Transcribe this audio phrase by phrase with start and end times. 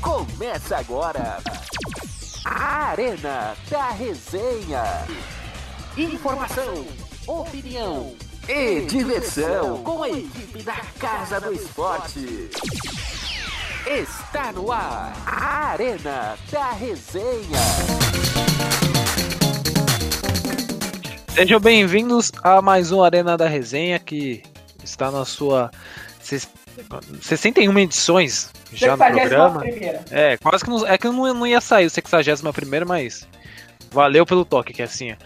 [0.00, 1.38] Começa agora
[2.44, 4.84] a Arena da Resenha.
[5.96, 6.86] Informação,
[7.26, 8.14] opinião
[8.48, 12.48] e diversão com a equipe da Casa do Esporte.
[13.86, 17.58] Está no ar a Arena da Resenha.
[21.34, 24.42] Sejam bem-vindos a mais um Arena da Resenha que
[24.82, 25.70] está na sua
[27.20, 29.60] 61 edições já no programa.
[29.60, 30.04] Primeira.
[30.10, 33.26] É, quase que não, é que não, não ia sair o 61 primeiro, mas
[33.90, 35.16] valeu pelo toque, que é assim.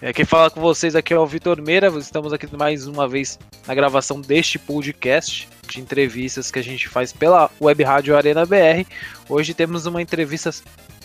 [0.00, 1.88] É, quem fala com vocês aqui é o Vitor Meira.
[1.98, 7.12] Estamos aqui mais uma vez na gravação deste podcast de entrevistas que a gente faz
[7.12, 8.86] pela Web Rádio Arena BR.
[9.28, 10.50] Hoje temos uma entrevista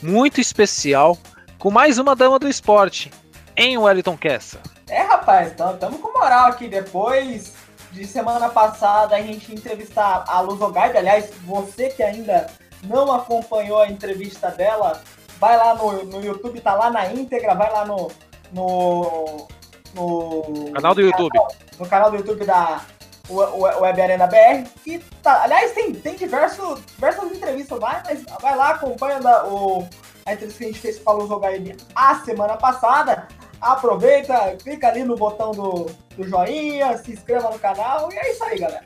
[0.02, 1.18] muito especial
[1.58, 3.12] com mais uma dama do esporte,
[3.56, 4.60] em Wellington Kessa.
[4.90, 6.68] É, rapaz, estamos com moral aqui.
[6.68, 7.54] Depois
[7.98, 10.98] de semana passada a gente entrevistar a Luz Ogaide.
[10.98, 12.48] Aliás, você que ainda
[12.84, 15.02] não acompanhou a entrevista dela,
[15.40, 18.12] vai lá no, no YouTube, tá lá na íntegra, vai lá no.
[18.52, 19.48] no,
[19.96, 21.34] no canal do YouTube.
[21.34, 22.82] Canal, no canal do YouTube da
[23.30, 24.70] Web Arena BR.
[24.86, 29.88] E tá, aliás, tem, tem diversos, diversas entrevistas lá, mas vai lá, acompanha da, o,
[30.26, 33.28] a entrevista que a gente fez com a Luz Ogaide a semana passada
[33.62, 38.44] aproveita, clica ali no botão do, do joinha, se inscreva no canal e é isso
[38.44, 38.86] aí, galera.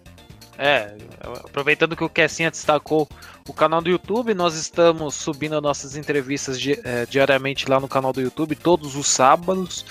[0.57, 0.95] É,
[1.43, 3.07] aproveitando que o Kessinha destacou
[3.47, 8.13] o canal do YouTube, nós estamos subindo nossas entrevistas di é, diariamente lá no canal
[8.13, 9.85] do YouTube, todos os sábados.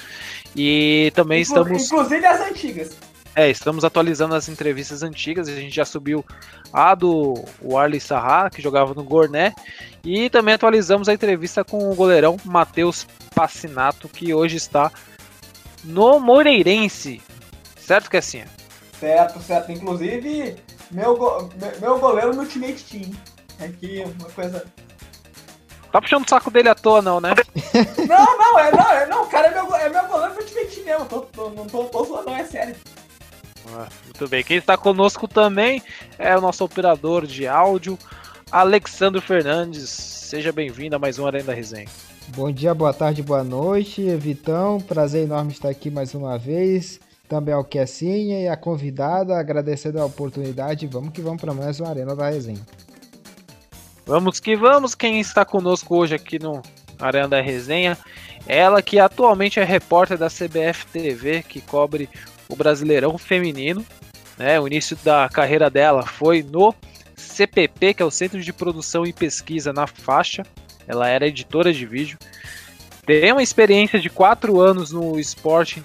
[0.54, 1.86] E também Inclu estamos.
[1.86, 3.09] Inclusive as antigas.
[3.34, 5.48] É, estamos atualizando as entrevistas antigas.
[5.48, 6.24] A gente já subiu
[6.72, 7.34] a do
[7.76, 9.54] Arley Sarra, que jogava no Gorné.
[10.04, 14.90] E também atualizamos a entrevista com o goleirão Matheus Passinato, que hoje está
[15.84, 17.22] no Moreirense.
[17.78, 18.46] Certo, Cassinha?
[18.98, 19.72] Certo, certo.
[19.72, 20.56] Inclusive,
[20.90, 21.48] meu, go
[21.80, 23.12] meu goleiro no Ultimate Team.
[23.60, 24.64] Aqui, uma coisa.
[25.92, 27.30] Tá puxando o saco dele à toa, não, né?
[28.06, 30.66] não, não, é, não, é, não, o cara é meu, é meu goleiro no Ultimate
[30.66, 31.04] Team mesmo.
[31.06, 32.76] Tô, tô, não tô, tô zoando, não, é sério.
[33.68, 34.42] Ah, muito bem.
[34.42, 35.82] Quem está conosco também
[36.18, 37.98] é o nosso operador de áudio,
[38.50, 39.90] Alexandre Fernandes.
[39.90, 41.88] Seja bem-vindo a mais um Arena da Resenha.
[42.28, 44.80] Bom dia, boa tarde, boa noite, Vitão.
[44.80, 47.00] Prazer enorme estar aqui mais uma vez.
[47.28, 50.86] Também ao Kessinha e a convidada, agradecendo a oportunidade.
[50.86, 52.60] Vamos que vamos para mais uma Arena da Resenha.
[54.06, 54.94] Vamos que vamos.
[54.94, 56.62] Quem está conosco hoje aqui no
[56.98, 57.96] Arena da Resenha,
[58.46, 62.08] ela que atualmente é repórter da CBF TV, que cobre
[62.50, 63.84] o Brasileirão Feminino.
[64.36, 64.58] Né?
[64.60, 66.74] O início da carreira dela foi no
[67.16, 70.42] CPP, que é o Centro de Produção e Pesquisa na Faixa.
[70.86, 72.18] Ela era editora de vídeo.
[73.06, 75.82] Tem uma experiência de quatro anos no esporte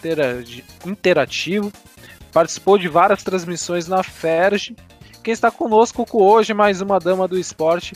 [0.85, 1.71] interativo.
[2.31, 4.75] Participou de várias transmissões na Ferg.
[5.23, 7.95] Quem está conosco hoje, mais uma dama do esporte,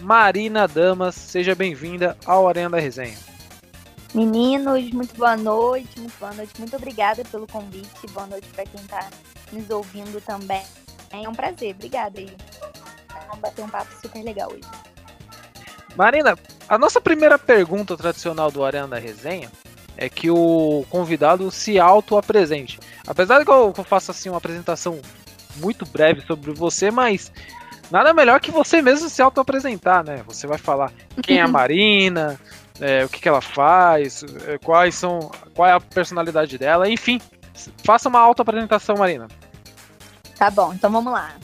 [0.00, 1.14] Marina Damas.
[1.14, 3.31] Seja bem-vinda ao Arena da Resenha.
[4.14, 8.80] Meninos, muito boa noite, muito boa noite, muito obrigada pelo convite, boa noite para quem
[8.82, 9.08] está
[9.50, 10.62] nos ouvindo também.
[11.10, 12.30] É um prazer, obrigada aí.
[13.28, 14.68] Vamos bater um papo super legal hoje.
[15.96, 19.50] Marina, a nossa primeira pergunta tradicional do Arena da Resenha
[19.96, 22.78] é que o convidado se auto-apresente.
[23.06, 25.00] Apesar de que eu faça assim uma apresentação
[25.56, 27.32] muito breve sobre você, mas
[27.90, 30.22] nada melhor que você mesmo se auto-apresentar, né?
[30.26, 30.92] Você vai falar
[31.22, 32.38] quem é a Marina,
[32.80, 37.20] é, o que, que ela faz, é, quais são, qual é a personalidade dela, enfim.
[37.84, 39.28] Faça uma auto-apresentação, Marina.
[40.36, 41.36] Tá bom, então vamos lá.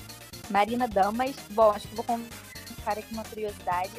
[0.50, 3.92] Marina Damas, bom, acho que vou contar aqui uma curiosidade.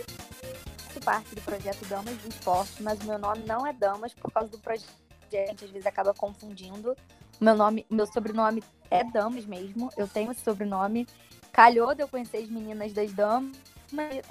[0.78, 4.50] Faço parte do projeto Damas do Esporte, mas meu nome não é Damas por causa
[4.50, 4.90] do projeto.
[5.32, 6.96] Às vezes acaba confundindo.
[7.40, 9.90] Meu nome, meu sobrenome é Damas mesmo.
[9.96, 11.08] Eu tenho esse sobrenome.
[11.54, 13.56] Calhou de eu conhecer as meninas das Damas,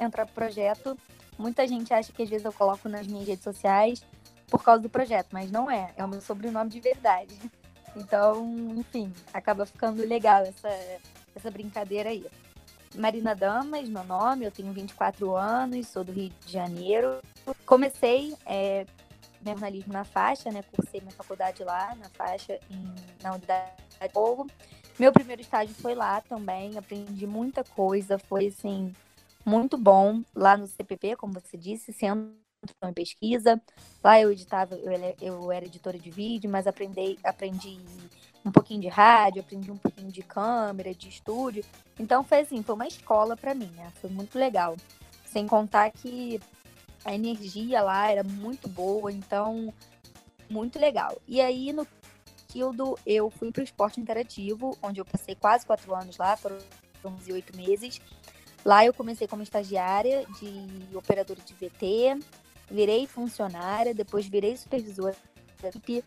[0.00, 0.98] entrar pro projeto
[1.38, 4.02] Muita gente acha que às vezes eu coloco nas minhas redes sociais
[4.48, 5.92] por causa do projeto, mas não é.
[5.96, 7.34] É o meu sobrenome de verdade.
[7.96, 10.68] Então, enfim, acaba ficando legal essa,
[11.34, 12.24] essa brincadeira aí.
[12.94, 17.18] Marina Damas, meu nome, eu tenho 24 anos, sou do Rio de Janeiro.
[17.66, 18.86] Comecei é,
[19.44, 20.62] jornalismo na faixa, né?
[20.74, 24.46] Cursei minha faculdade lá, na faixa, em, na Unidade de Fogo.
[24.98, 28.92] Meu primeiro estágio foi lá também, aprendi muita coisa, foi assim,
[29.48, 32.34] muito bom lá no CPP, como você disse, sendo
[32.84, 33.60] em pesquisa.
[34.04, 37.78] Lá eu editava, eu, eu era editora de vídeo, mas aprendi, aprendi
[38.44, 41.64] um pouquinho de rádio, aprendi um pouquinho de câmera, de estúdio.
[41.98, 43.90] Então foi assim, foi uma escola para mim, né?
[44.00, 44.76] Foi muito legal.
[45.24, 46.40] Sem contar que
[47.04, 49.72] a energia lá era muito boa, então
[50.50, 51.16] muito legal.
[51.26, 51.86] E aí no
[52.48, 56.58] Kildo eu fui para o esporte interativo, onde eu passei quase quatro anos lá, foram
[57.04, 58.00] 11 e oito meses.
[58.64, 62.18] Lá eu comecei como estagiária de operadora de VT,
[62.70, 65.16] virei funcionária, depois virei supervisora
[65.60, 66.04] da equipe.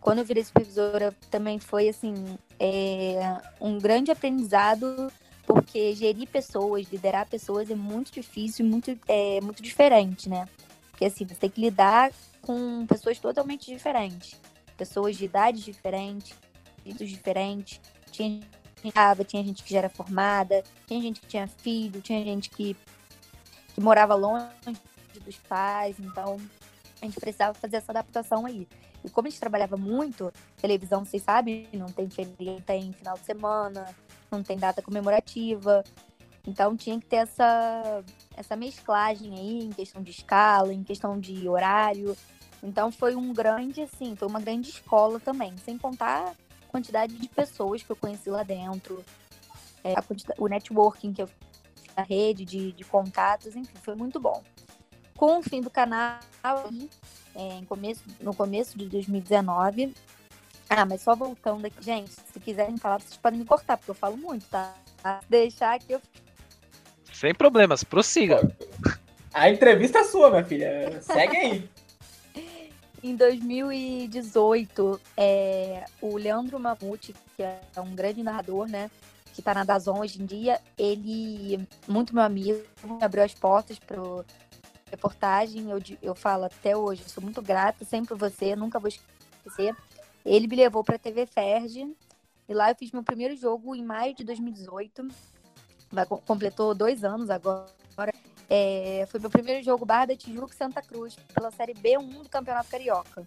[0.00, 5.12] Quando eu virei supervisora, também foi assim é, um grande aprendizado,
[5.44, 10.46] porque gerir pessoas, liderar pessoas é muito difícil, muito é muito diferente, né?
[10.90, 12.12] Porque assim você tem que lidar
[12.42, 14.40] com pessoas totalmente diferentes,
[14.76, 16.34] pessoas de idades diferentes,
[16.84, 17.80] jeitos diferentes.
[18.10, 18.40] Tinha
[18.80, 22.76] que tinha gente que já era formada, tinha gente que tinha filho, tinha gente que,
[23.74, 24.46] que morava longe
[25.24, 26.38] dos pais, então
[27.00, 28.66] a gente precisava fazer essa adaptação aí.
[29.04, 33.24] E como a gente trabalhava muito, televisão, vocês sabem, não tem feriado, tem final de
[33.24, 33.86] semana,
[34.30, 35.84] não tem data comemorativa.
[36.46, 38.02] Então tinha que ter essa,
[38.36, 42.16] essa mesclagem aí em questão de escala, em questão de horário.
[42.62, 45.56] Então foi um grande, assim, foi uma grande escola também.
[45.58, 46.34] Sem contar
[46.68, 49.04] quantidade de pessoas que eu conheci lá dentro,
[49.82, 49.94] é,
[50.38, 54.42] o networking que eu fiz na rede de, de contatos, enfim, foi muito bom.
[55.16, 56.20] Com o fim do canal,
[57.34, 59.94] é, começo, no começo de 2019.
[60.70, 63.94] Ah, mas só voltando aqui, gente, se quiserem falar, vocês podem me cortar, porque eu
[63.94, 64.74] falo muito, tá?
[65.28, 66.02] Deixar aqui eu.
[67.12, 68.54] Sem problemas, prossiga.
[69.32, 71.00] A entrevista é sua, minha filha.
[71.00, 71.70] Segue aí.
[73.02, 78.90] Em 2018, é, o Leandro Mamute, que é um grande narrador, né?
[79.34, 82.60] Que tá na Dazon hoje em dia, ele, muito meu amigo,
[83.00, 84.24] abriu as portas pro
[84.90, 85.70] reportagem.
[85.70, 89.76] Eu, eu falo até hoje, sou muito grata sempre você, nunca vou esquecer.
[90.24, 91.94] Ele me levou pra TV Ferge,
[92.48, 95.06] e lá eu fiz meu primeiro jogo em maio de 2018.
[95.92, 97.66] Vai, completou dois anos agora.
[98.48, 102.70] É, foi meu primeiro jogo Barra da Tijuca Santa Cruz, pela Série B1 do Campeonato
[102.70, 103.26] Carioca.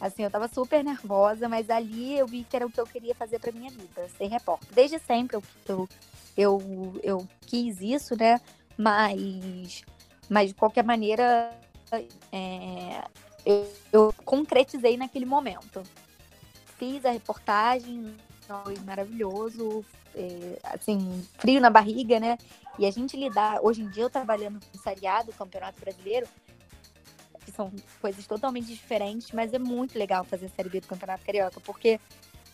[0.00, 3.14] Assim, eu tava super nervosa, mas ali eu vi que era o que eu queria
[3.14, 4.68] fazer pra minha vida, ser repórter.
[4.72, 5.88] Desde sempre eu, eu,
[6.36, 8.40] eu, eu quis isso, né?
[8.76, 9.82] Mas,
[10.28, 11.50] mas de qualquer maneira,
[12.32, 13.04] é,
[13.46, 15.82] eu, eu concretizei naquele momento.
[16.76, 18.16] Fiz a reportagem,
[18.46, 22.38] foi maravilhoso, é, assim, frio na barriga, né?
[22.78, 26.26] E a gente lidar, hoje em dia eu trabalhando com seriado, Campeonato Brasileiro,
[27.44, 27.70] que são
[28.00, 32.00] coisas totalmente diferentes, mas é muito legal fazer a Série B do Campeonato Carioca, porque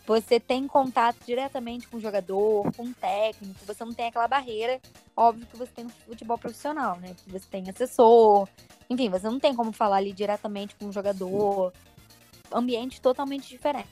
[0.05, 4.79] você tem contato diretamente com o jogador, com o técnico, você não tem aquela barreira,
[5.15, 7.15] óbvio que você tem no futebol profissional, né?
[7.23, 8.47] Que você tem assessor,
[8.89, 11.71] enfim, você não tem como falar ali diretamente com o jogador,
[12.51, 13.87] ambiente totalmente diferente.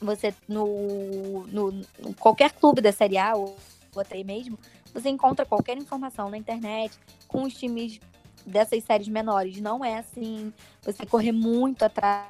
[0.00, 1.84] Você no, no,
[2.18, 3.56] qualquer clube da Série A ou
[3.96, 4.58] até mesmo,
[4.92, 8.00] você encontra qualquer informação na internet com os times
[8.46, 9.60] dessas séries menores.
[9.60, 10.52] Não é assim,
[10.82, 12.28] você correr muito atrás,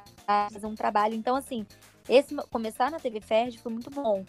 [0.51, 1.13] fazer um trabalho.
[1.13, 1.65] Então, assim,
[2.09, 4.25] esse começar na TV Ferdi foi muito bom.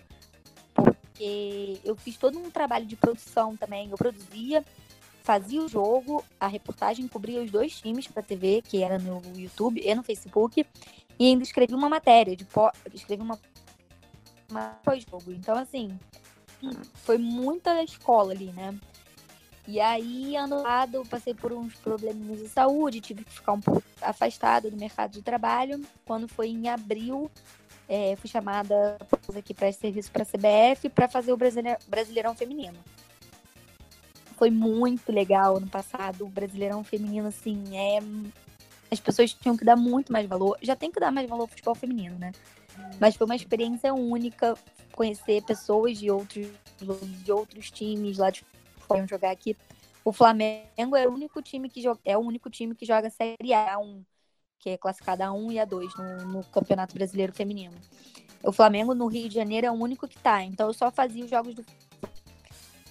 [0.75, 3.91] Porque eu fiz todo um trabalho de produção também.
[3.91, 4.65] Eu produzia,
[5.23, 9.81] fazia o jogo, a reportagem cobria os dois times para TV, que era no YouTube
[9.85, 10.65] e no Facebook,
[11.19, 12.47] e ainda escrevi uma matéria, de
[12.95, 13.39] escrevi uma,
[14.51, 15.33] uma pós-jogo.
[15.33, 15.99] Então, assim,
[16.95, 18.79] foi muita escola ali, né?
[19.67, 23.83] E aí, ano passado, passei por uns problemas de saúde, tive que ficar um pouco
[24.01, 25.85] afastada do mercado de trabalho.
[26.07, 27.31] Quando foi em abril,
[27.87, 28.97] é, fui chamada
[29.37, 32.79] aqui para serviço para a CBF para fazer o Brasileirão Feminino.
[34.37, 36.25] Foi muito legal ano passado.
[36.25, 37.99] O Brasileirão Feminino, assim, é.
[38.91, 40.59] As pessoas tinham que dar muito mais valor.
[40.63, 42.33] Já tem que dar mais valor ao futebol feminino, né?
[42.99, 44.57] Mas foi uma experiência única
[44.93, 46.49] conhecer pessoas de outros,
[47.25, 48.45] de outros times lá de
[48.87, 49.57] fora jogar aqui.
[50.05, 53.51] O Flamengo é o único time que joga, é o único time que joga Série
[53.51, 54.03] A1,
[54.59, 57.75] que é classificada A1 e A2 no, no Campeonato Brasileiro Feminino.
[58.43, 61.25] O Flamengo no Rio de Janeiro é o único que tá, então eu só fazia
[61.25, 61.65] os jogos do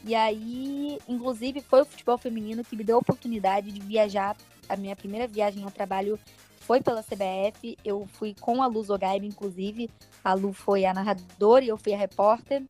[0.07, 4.37] e aí, inclusive, foi o futebol feminino que me deu a oportunidade de viajar.
[4.69, 6.19] A minha primeira viagem ao trabalho
[6.59, 7.77] foi pela CBF.
[7.83, 9.89] Eu fui com a Luz Ogaib, inclusive.
[10.23, 12.63] A Lu foi a narradora e eu fui a repórter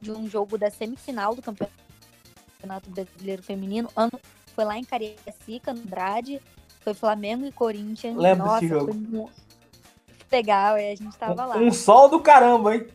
[0.00, 3.88] de um jogo da semifinal do Campeonato Brasileiro Feminino.
[3.96, 4.18] Ano
[4.54, 6.40] foi lá em Cariacica, no Andrade.
[6.80, 8.16] Foi Flamengo e Corinthians.
[8.16, 8.92] Lembro Nossa, desse jogo.
[8.92, 9.32] Foi muito
[10.30, 11.56] legal, e a gente tava um, lá.
[11.56, 12.86] Um sol do caramba, hein?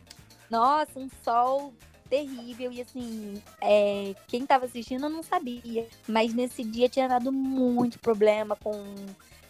[0.50, 1.72] Nossa, um sol
[2.12, 2.70] terrível.
[2.70, 5.88] E assim, é, quem tava assistindo não sabia.
[6.06, 8.84] Mas nesse dia tinha dado muito problema com,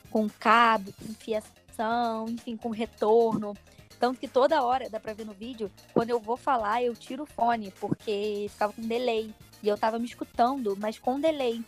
[0.08, 3.56] com cabo, com fiação, enfim, com retorno.
[3.98, 7.24] Tanto que toda hora, dá pra ver no vídeo, quando eu vou falar, eu tiro
[7.24, 9.34] o fone, porque ficava com delay.
[9.60, 11.60] E eu tava me escutando, mas com delay.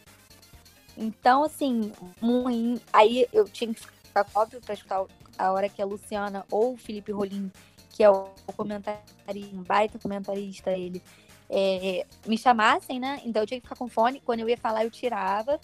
[0.96, 2.80] Então, assim, ruim.
[2.92, 5.04] Aí eu tinha que ficar óbvio pra escutar
[5.36, 7.50] a hora que a Luciana ou o Felipe Rolim,
[7.94, 11.00] que é o comentarista, um baita comentarista, ele
[11.48, 13.22] é, me chamassem, né?
[13.24, 14.20] Então eu tinha que ficar com fone.
[14.20, 15.60] Quando eu ia falar, eu tirava.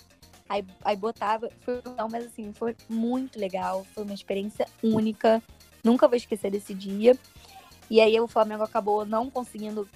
[0.48, 1.50] Aí, aí botava.
[1.62, 3.84] Foi, mas assim, foi muito legal.
[3.92, 5.42] Foi uma experiência única.
[5.82, 7.18] Nunca vou esquecer desse dia.
[7.90, 9.88] E aí o Flamengo acabou não conseguindo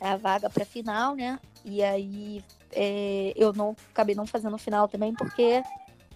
[0.00, 1.38] a vaga para final, né?
[1.64, 5.62] E aí é, eu não acabei não fazendo final também porque,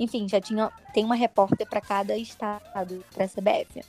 [0.01, 3.85] enfim, já tinha tem uma repórter para cada estado para a CBF.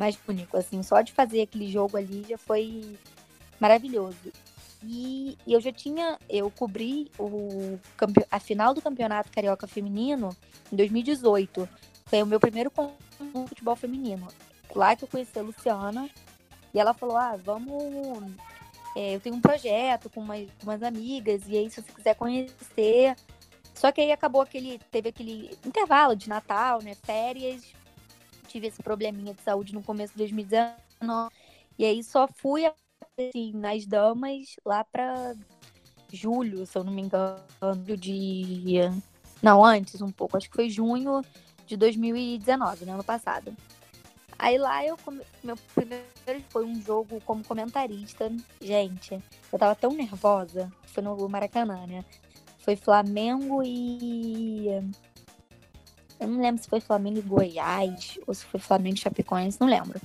[0.00, 2.96] Mas único, assim, só de fazer aquele jogo ali já foi
[3.60, 4.16] maravilhoso.
[4.82, 7.78] E, eu já tinha, eu cobri o,
[8.30, 10.34] a final do Campeonato Carioca Feminino
[10.72, 11.68] em 2018.
[12.06, 12.72] Foi o meu primeiro
[13.34, 14.26] no futebol feminino.
[14.74, 16.08] Lá que eu conheci a Luciana.
[16.72, 18.32] E ela falou: Ah, vamos.
[18.96, 21.42] É, eu tenho um projeto com umas, umas amigas.
[21.46, 23.14] E aí, se você quiser conhecer.
[23.74, 24.78] Só que aí acabou aquele.
[24.90, 26.94] Teve aquele intervalo de Natal, né?
[26.94, 27.79] Férias.
[28.50, 31.30] Tive esse probleminha de saúde no começo de 2019.
[31.78, 35.34] E aí só fui assim, nas damas lá pra
[36.12, 37.40] julho, se eu não me engano,
[37.96, 38.80] de.
[39.40, 40.36] Não, antes um pouco.
[40.36, 41.22] Acho que foi junho
[41.64, 42.92] de 2019, né?
[42.92, 43.56] Ano passado.
[44.36, 44.98] Aí lá eu
[45.44, 46.04] meu primeiro
[46.48, 48.32] foi um jogo como comentarista.
[48.60, 49.16] Gente,
[49.52, 50.72] eu tava tão nervosa.
[50.86, 52.04] Foi no Maracanã, né?
[52.58, 54.66] Foi Flamengo e
[56.20, 59.68] eu não lembro se foi Flamengo e Goiás ou se foi Flamengo e Chapecoense, não
[59.68, 60.00] lembro.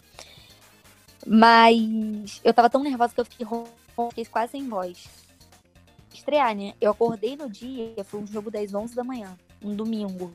[1.28, 3.46] Mas eu tava tão nervosa que eu fiquei,
[4.10, 5.08] fiquei quase sem voz.
[6.14, 6.74] Estrear, né?
[6.80, 10.34] Eu acordei no dia, foi um jogo das 11 da manhã, um domingo.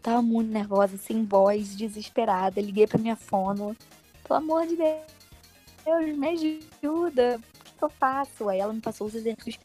[0.00, 2.60] Tava muito nervosa, sem voz, desesperada.
[2.60, 3.76] Liguei pra minha fono.
[4.22, 7.40] Pelo amor de Deus, me ajuda.
[7.40, 8.48] O que, eu faço?
[8.48, 9.58] Aí ela me passou os exercícios.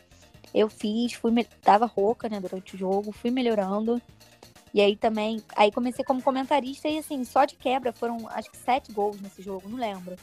[0.53, 1.31] Eu fiz, fui,
[1.61, 4.01] tava rouca, né, durante o jogo, fui melhorando.
[4.73, 8.57] E aí também, aí comecei como comentarista e assim, só de quebra foram acho que
[8.57, 10.15] sete gols nesse jogo, não lembro.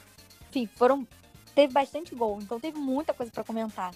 [0.48, 1.06] Enfim, foram,
[1.54, 3.92] teve bastante gol, então teve muita coisa para comentar.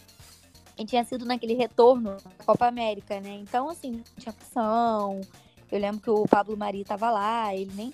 [0.79, 3.31] E tinha sido naquele retorno da Copa América, né?
[3.31, 5.21] Então, assim, tinha ação,
[5.71, 7.93] eu lembro que o Pablo Mari estava lá, ele nem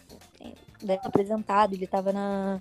[0.83, 2.61] deve apresentado, ele estava na,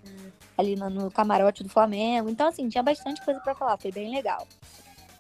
[0.58, 2.30] ali no camarote do Flamengo.
[2.30, 4.46] Então, assim, tinha bastante coisa para falar, foi bem legal.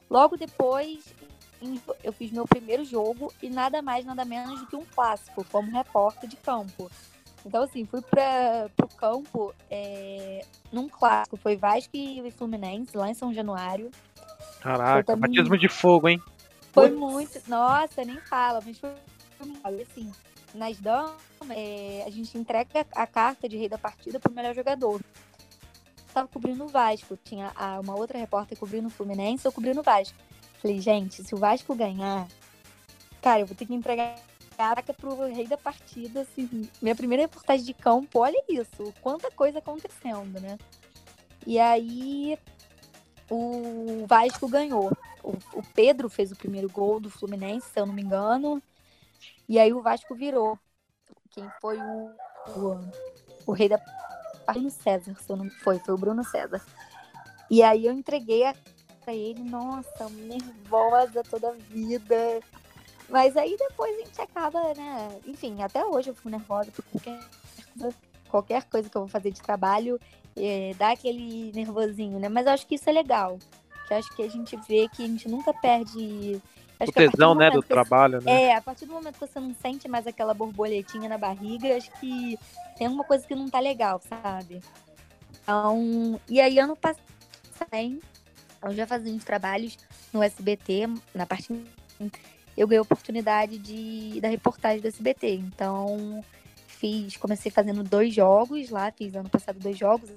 [0.10, 1.04] Logo depois,
[2.04, 5.72] eu fiz meu primeiro jogo e nada mais, nada menos do que um clássico, como
[5.72, 6.90] repórter de campo.
[7.46, 11.38] Então, assim, fui para o campo é, num clássico.
[11.38, 13.92] Foi Vasco e Fluminense, lá em São Januário.
[14.62, 15.32] Caraca, também...
[15.32, 16.22] batismo de fogo, hein?
[16.72, 17.42] Foi muito.
[17.48, 18.92] Nossa, nem fala, mas foi
[19.82, 20.12] assim,
[20.54, 21.16] nas damas,
[21.50, 25.02] é, a gente entrega a carta de rei da partida pro melhor jogador.
[26.14, 27.52] Tava cobrindo o Vasco, tinha
[27.82, 30.18] uma outra repórter cobrindo o Fluminense, eu cobrindo o Vasco.
[30.62, 32.28] Falei, gente, se o Vasco ganhar,
[33.22, 34.16] cara, eu vou ter que entregar
[34.52, 39.32] a carta pro rei da partida, assim, minha primeira reportagem de campo, olha isso, quanta
[39.32, 40.58] coisa acontecendo, né?
[41.48, 42.38] E aí
[43.30, 44.92] o Vasco ganhou.
[45.24, 48.62] O, o Pedro fez o primeiro gol do Fluminense, se eu não me engano.
[49.48, 50.60] E aí o Vasco virou.
[51.32, 52.12] Quem foi o,
[52.56, 52.92] o,
[53.48, 53.80] o rei da.
[54.52, 56.62] Bruno César, se eu não foi, foi o Bruno César.
[57.52, 58.56] E aí eu entreguei a,
[59.10, 62.40] pra ele, nossa, nervosa toda a vida.
[63.10, 65.20] Mas aí depois a gente acaba, né?
[65.26, 67.20] Enfim, até hoje eu fico nervosa por qualquer
[67.80, 67.96] coisa,
[68.30, 70.00] qualquer coisa que eu vou fazer de trabalho,
[70.38, 72.30] é, dá aquele nervosinho, né?
[72.30, 73.40] Mas eu acho que isso é legal.
[73.88, 76.40] Que acho que a gente vê que a gente nunca perde
[76.80, 78.44] Acho o tesão, né, do trabalho, né?
[78.44, 81.92] É, a partir do momento que você não sente mais aquela borboletinha na barriga, acho
[82.00, 82.38] que
[82.78, 84.62] tem alguma coisa que não tá legal, sabe?
[85.42, 88.00] Então, e aí ano passado,
[88.62, 89.78] eu já fazia uns trabalhos
[90.12, 91.54] no SBT, na parte
[92.58, 95.36] eu ganhei a oportunidade de da reportagem do SBT.
[95.36, 96.24] Então,
[96.68, 100.10] fiz, comecei fazendo dois jogos lá, fiz ano passado dois jogos.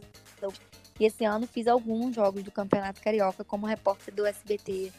[0.99, 4.93] E esse ano fiz alguns jogos do Campeonato Carioca como repórter do SBT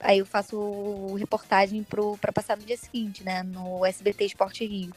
[0.00, 3.42] Aí eu faço reportagem para passar no dia seguinte, né?
[3.42, 4.92] No SBT Esporte Rio.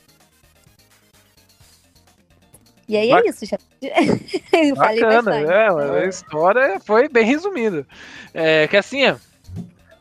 [2.88, 3.58] E aí é isso, já.
[3.82, 7.88] eu Bacana, é, a história foi bem resumida.
[8.34, 9.20] É, Cassinha,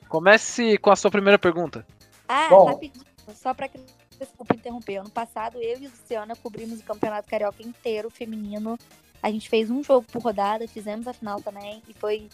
[0.09, 1.87] comece com a sua primeira pergunta.
[2.29, 2.67] Ah, Bom.
[2.67, 3.79] rapidinho, só para que
[4.19, 4.97] desculpa interromper.
[4.99, 8.79] Ano passado, eu e Luciana cobrimos o Campeonato Carioca inteiro, feminino.
[9.23, 12.29] A gente fez um jogo por rodada, fizemos a final também, e foi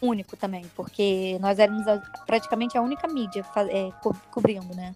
[0.00, 4.94] único também, porque nós éramos a, praticamente a única mídia é, co cobrindo, né?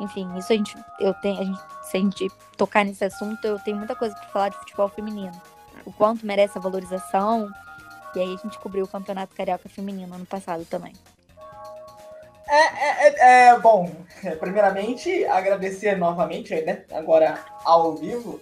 [0.00, 3.58] Enfim, isso a gente, eu tenho, a gente, se a gente tocar nesse assunto, eu
[3.58, 5.32] tenho muita coisa para falar de futebol feminino.
[5.84, 7.50] O quanto merece a valorização.
[8.14, 10.92] E aí a gente cobriu o Campeonato Carioca Feminino ano passado também.
[12.48, 13.90] É, é, é, é bom,
[14.40, 18.40] primeiramente agradecer novamente, né, agora ao vivo,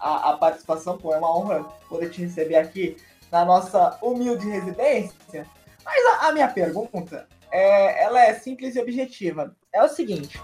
[0.00, 2.96] a, a participação, pô, é uma honra poder te receber aqui
[3.30, 5.46] na nossa humilde residência.
[5.84, 9.54] Mas a, a minha pergunta é, ela é simples e objetiva.
[9.72, 10.40] É o seguinte.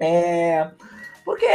[0.00, 0.70] É,
[1.24, 1.46] porque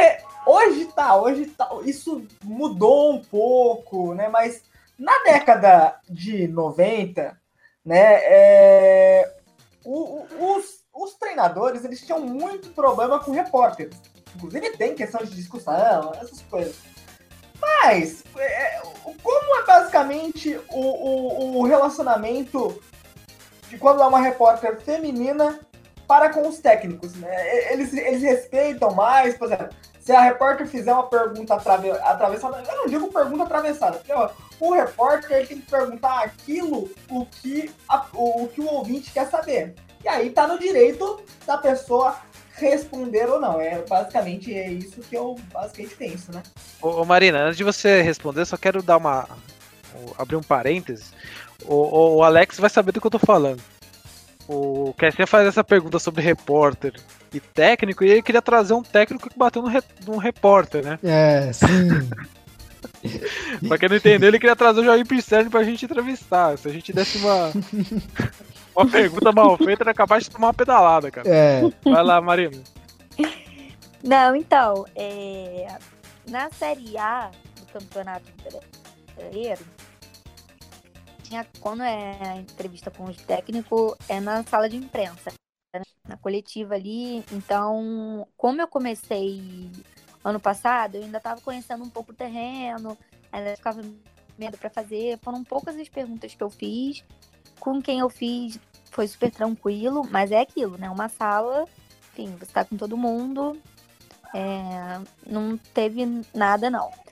[0.45, 4.29] hoje tá, hoje tá, isso mudou um pouco, né?
[4.29, 4.63] Mas
[4.97, 7.37] na década de 90,
[7.85, 9.35] né, é,
[9.83, 13.95] o, o, os, os treinadores eles tinham muito problema com repórteres.
[14.35, 16.75] Inclusive tem questão de discussão, essas coisas.
[17.59, 18.81] Mas, é,
[19.21, 22.81] como é basicamente o, o, o relacionamento
[23.69, 25.59] de quando é uma repórter feminina
[26.13, 27.73] para com os técnicos, né?
[27.73, 32.77] Eles, eles respeitam mais, por exemplo, se a repórter fizer uma pergunta atrave, atravessada, eu
[32.77, 34.29] não digo pergunta atravessada, porque ó,
[34.59, 39.27] o repórter tem que perguntar aquilo o que, a, o, o que o ouvinte quer
[39.27, 39.73] saber.
[40.03, 42.15] E aí tá no direito da pessoa
[42.57, 43.59] responder ou não.
[43.59, 46.43] É basicamente é isso que eu basicamente penso, né?
[46.79, 49.27] Ô, ô Marina, antes de você responder, só quero dar uma
[50.19, 51.11] abrir um parênteses.
[51.65, 53.63] O, o, Alex vai saber do que eu tô falando.
[54.47, 56.93] O Kessia faz essa pergunta sobre repórter
[57.33, 60.99] e técnico, e ele queria trazer um técnico que bateu no, re, num repórter, né?
[61.03, 62.09] É, sim.
[63.67, 66.57] pra quem não entendeu, ele queria trazer o Jair Pisserni pra gente entrevistar.
[66.57, 67.51] Se a gente desse uma,
[68.75, 71.27] uma pergunta mal feita, ele é capaz de tomar uma pedalada, cara.
[71.27, 71.61] É.
[71.83, 72.61] Vai lá, Marina.
[74.03, 75.77] Não, então, é...
[76.29, 78.25] na Série A do Campeonato
[79.15, 79.61] Brasileiro,
[81.33, 85.33] tinha, quando é a entrevista com o técnico, é na sala de imprensa,
[85.73, 85.81] né?
[86.07, 87.23] na coletiva ali.
[87.31, 89.71] Então, como eu comecei
[90.23, 92.95] ano passado, eu ainda estava conhecendo um pouco o terreno,
[93.31, 93.81] ainda ficava
[94.37, 95.17] medo para fazer.
[95.23, 97.03] Foram poucas as perguntas que eu fiz.
[97.59, 98.59] Com quem eu fiz
[98.91, 100.89] foi super tranquilo, mas é aquilo, né?
[100.89, 101.65] Uma sala,
[102.11, 103.59] enfim, você tá com todo mundo.
[104.35, 107.02] É, não teve nada, não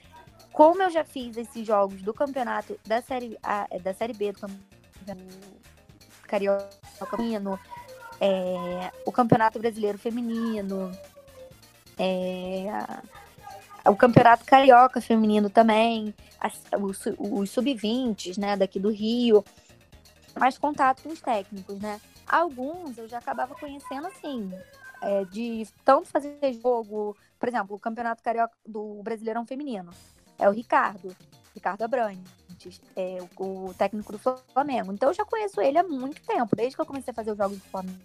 [0.51, 4.31] como eu já fiz esses jogos do campeonato da série A, é, da série B
[4.31, 5.61] do campeonato
[6.27, 6.69] carioca
[7.09, 7.59] feminino,
[8.19, 10.91] é, o campeonato brasileiro feminino,
[11.97, 12.67] é,
[13.89, 16.13] o campeonato carioca feminino também,
[16.79, 19.43] os, os sub-20, né, daqui do Rio,
[20.37, 21.99] mais contato com os técnicos, né?
[22.27, 24.51] Alguns eu já acabava conhecendo assim,
[25.01, 29.91] é, de tanto fazer jogo, por exemplo, o campeonato carioca do Brasileirão feminino
[30.41, 31.15] é o Ricardo,
[31.53, 34.91] Ricardo Abrantes, é o, o, técnico do Flamengo.
[34.91, 37.37] Então eu já conheço ele há muito tempo, desde que eu comecei a fazer os
[37.37, 38.01] jogos do Flamengo.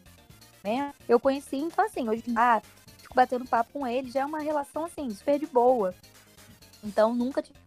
[1.09, 2.61] Eu conheci, então assim, hoje ah,
[2.99, 5.95] fico batendo papo com ele, já é uma relação assim, super de boa.
[6.85, 7.59] Então nunca tive.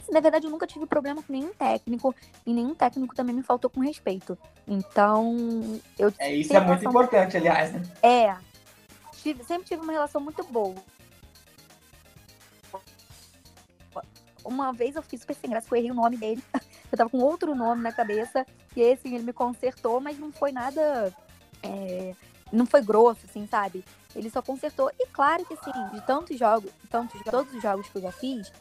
[0.00, 3.42] Assim, na verdade, eu nunca tive problema com nenhum técnico e nenhum técnico também me
[3.42, 4.36] faltou com respeito.
[4.68, 6.12] Então, eu.
[6.18, 7.82] É, isso é muito importante, aliás, né?
[8.02, 8.36] É.
[9.22, 10.74] Tive, sempre tive uma relação muito boa.
[14.44, 16.42] Uma vez eu fiquei super sem graça, eu errei o nome dele.
[16.92, 18.46] Eu tava com outro nome na cabeça.
[18.76, 21.12] E esse assim, ele me consertou, mas não foi nada.
[21.60, 22.14] É,
[22.52, 23.84] não foi grosso, assim, sabe?
[24.14, 24.92] Ele só consertou.
[24.96, 28.52] E claro que, assim, de tantos jogos, tantos, todos os jogos que eu já fiz,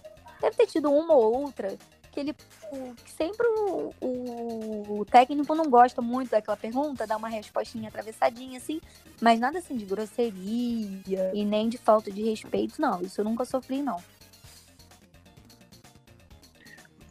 [0.41, 1.77] deve ter tido uma ou outra
[2.13, 2.33] que ele.
[2.33, 8.57] Que sempre o, o, o técnico não gosta muito daquela pergunta, dá uma respostinha atravessadinha,
[8.57, 8.79] assim.
[9.21, 13.01] Mas nada assim de grosseria e nem de falta de respeito, não.
[13.01, 13.97] Isso eu nunca sofri, não.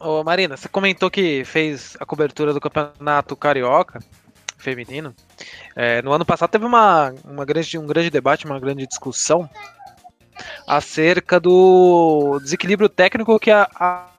[0.03, 3.99] Ô, Marina, você comentou que fez a cobertura do campeonato carioca
[4.57, 5.15] feminino.
[5.73, 9.49] É, no ano passado teve uma, uma grande, um grande debate, uma grande discussão
[10.67, 14.09] acerca do desequilíbrio técnico que a, a,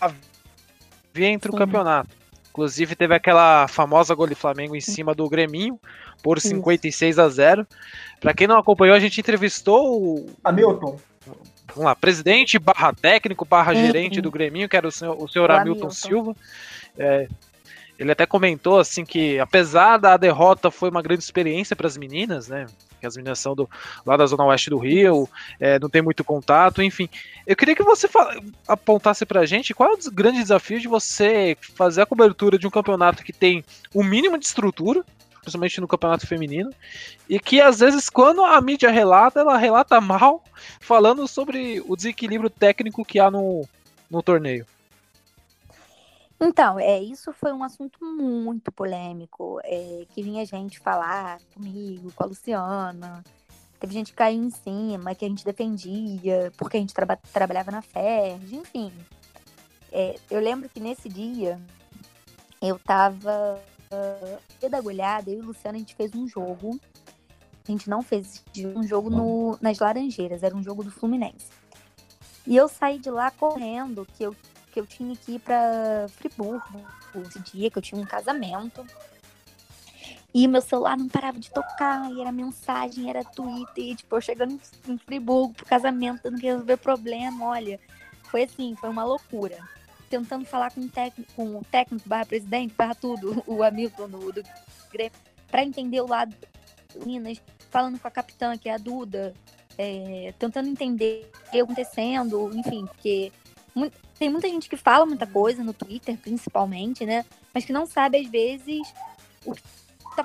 [0.00, 2.10] havia entre o campeonato.
[2.50, 5.78] Inclusive teve aquela famosa gol de Flamengo em cima do Greminho
[6.20, 7.64] por 56 a 0.
[8.20, 10.98] Para quem não acompanhou, a gente entrevistou o Hamilton
[11.74, 13.86] vamos lá, presidente barra técnico barra uhum.
[13.86, 16.36] gerente do Grêmio, que era o senhor, o senhor o Hamilton, Hamilton, Silva.
[16.98, 17.28] É,
[17.98, 22.48] ele até comentou assim que apesar da derrota foi uma grande experiência para as meninas,
[22.48, 22.66] né?
[23.00, 23.68] Que as meninas são do,
[24.04, 25.28] lá da zona oeste do Rio,
[25.60, 27.08] é, não tem muito contato, enfim.
[27.46, 28.08] Eu queria que você
[28.66, 32.66] apontasse para a gente qual é o grande desafio de você fazer a cobertura de
[32.66, 35.04] um campeonato que tem o mínimo de estrutura,
[35.42, 36.70] principalmente no campeonato feminino,
[37.28, 40.42] e que às vezes quando a mídia relata, ela relata mal,
[40.80, 43.68] falando sobre o desequilíbrio técnico que há no,
[44.10, 44.64] no torneio.
[46.40, 52.24] Então, é, isso foi um assunto muito polêmico, é, que vinha gente falar comigo, com
[52.24, 53.22] a Luciana,
[53.78, 57.82] teve gente caiu em cima, que a gente defendia, porque a gente traba trabalhava na
[57.82, 58.92] FERJ, enfim.
[59.90, 61.60] É, eu lembro que nesse dia
[62.60, 63.60] eu tava
[63.92, 66.80] uh, da agulhada, eu e o Luciano, a gente fez um jogo.
[67.66, 68.42] A gente não fez
[68.74, 71.46] um jogo no, nas Laranjeiras, era um jogo do Fluminense.
[72.44, 74.34] E eu saí de lá correndo, que eu
[74.72, 76.80] que eu tinha que ir pra Friburgo
[77.26, 78.84] esse dia, que eu tinha um casamento.
[80.34, 84.20] E meu celular não parava de tocar, e era mensagem, era Twitter, e, tipo, eu
[84.20, 87.78] chegando em Friburgo pro casamento, tendo que resolver problema, olha.
[88.24, 89.58] Foi assim, foi uma loucura.
[90.12, 94.42] Tentando falar com técnico, com o técnico barra presidente, barra tudo, o Hamilton do, do
[94.92, 95.12] Grêmio,
[95.50, 96.36] pra entender o lado
[97.06, 99.32] Minas, falando com a capitã, que é a Duda,
[99.78, 103.32] é, tentando entender o que acontecendo, enfim, porque
[104.18, 107.24] tem muita gente que fala muita coisa no Twitter, principalmente, né?
[107.54, 108.92] Mas que não sabe, às vezes,
[109.46, 109.62] o que
[110.14, 110.24] tá...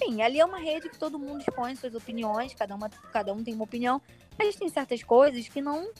[0.00, 3.42] Enfim, ali é uma rede que todo mundo expõe suas opiniões, cada, uma, cada um
[3.42, 4.00] tem uma opinião,
[4.38, 5.90] mas tem certas coisas que não,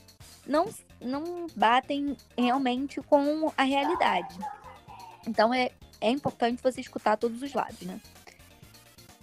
[0.48, 0.68] não,
[1.00, 4.36] não batem realmente com a realidade.
[5.26, 8.00] Então é, é importante você escutar todos os lados, né?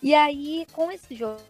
[0.01, 1.41] E aí, com esse jogo,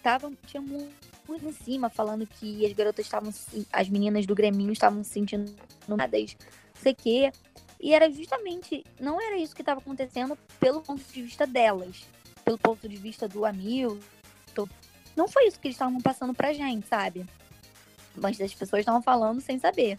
[0.00, 0.94] tava, tinha muito
[1.28, 3.32] em cima, falando que as garotas estavam,
[3.72, 5.52] as meninas do Grêmio estavam se sentindo
[5.88, 6.36] numadas,
[6.74, 7.32] não sei o quê.
[7.80, 12.06] E era justamente, não era isso que estava acontecendo pelo ponto de vista delas,
[12.44, 14.68] pelo ponto de vista do Hamilton.
[15.16, 17.26] Não foi isso que eles estavam passando pra gente, sabe?
[18.20, 19.98] Mas as pessoas estavam falando sem saber.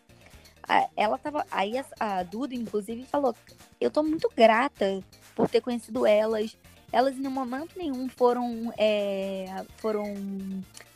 [0.96, 1.46] Ela tava.
[1.50, 3.36] Aí a, a Duda, inclusive, falou:
[3.82, 5.04] Eu tô muito grata
[5.36, 6.56] por ter conhecido elas.
[6.92, 10.04] Elas, em momento nenhum, foram, é, foram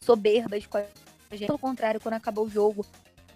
[0.02, 0.86] soberbas com a
[1.32, 1.48] gente.
[1.48, 2.86] Pelo contrário, quando acabou o jogo,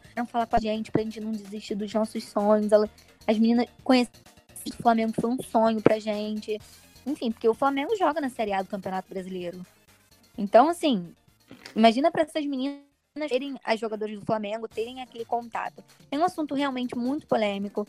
[0.04, 2.72] vieram falar com a gente pra gente não desistir dos nossos sonhos.
[2.72, 2.90] Ela,
[3.28, 4.22] as meninas conheceram
[4.68, 6.60] o Flamengo, foi um sonho pra gente.
[7.06, 9.66] Enfim, porque o Flamengo joga na Série A do Campeonato Brasileiro.
[10.38, 11.16] Então, assim,
[11.76, 12.87] imagina para essas meninas
[13.26, 15.84] terem as jogadoras do Flamengo terem aquele contato.
[16.12, 17.88] É um assunto realmente muito polêmico.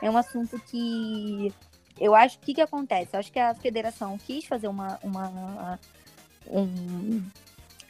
[0.00, 1.52] É um assunto que
[1.98, 3.10] eu acho que que acontece.
[3.12, 5.78] Eu acho que a federação quis fazer uma, uma
[6.46, 7.22] um,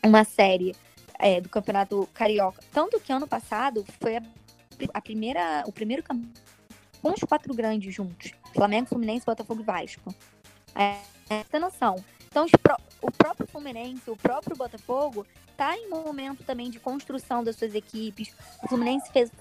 [0.02, 0.74] uma série
[1.18, 2.62] é, do Campeonato Carioca.
[2.72, 4.22] Tanto que ano passado foi a,
[4.94, 6.40] a primeira, o primeiro campeonato
[7.00, 8.32] com os quatro grandes juntos.
[8.54, 10.14] Flamengo, Fluminense, Botafogo e Vasco.
[10.74, 10.98] É,
[11.28, 11.96] essa noção.
[12.32, 12.46] Então,
[13.02, 17.74] o próprio Fluminense, o próprio Botafogo, está em um momento também de construção das suas
[17.74, 18.32] equipes.
[18.62, 19.32] O Fluminense fez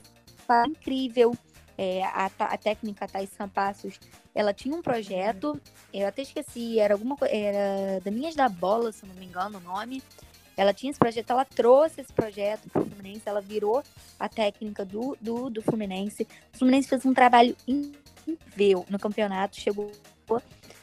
[0.48, 1.38] uma incrível.
[1.78, 4.00] É, a, a técnica Thais Sampassos,
[4.34, 5.62] ela tinha um projeto,
[5.94, 10.04] eu até esqueci, era alguma era Daninhas da Bola, se não me engano o nome,
[10.58, 13.82] ela tinha esse projeto, ela trouxe esse projeto para o Fluminense, ela virou
[14.20, 16.28] a técnica do, do, do Fluminense.
[16.54, 19.90] O Fluminense fez um trabalho incrível no campeonato, chegou,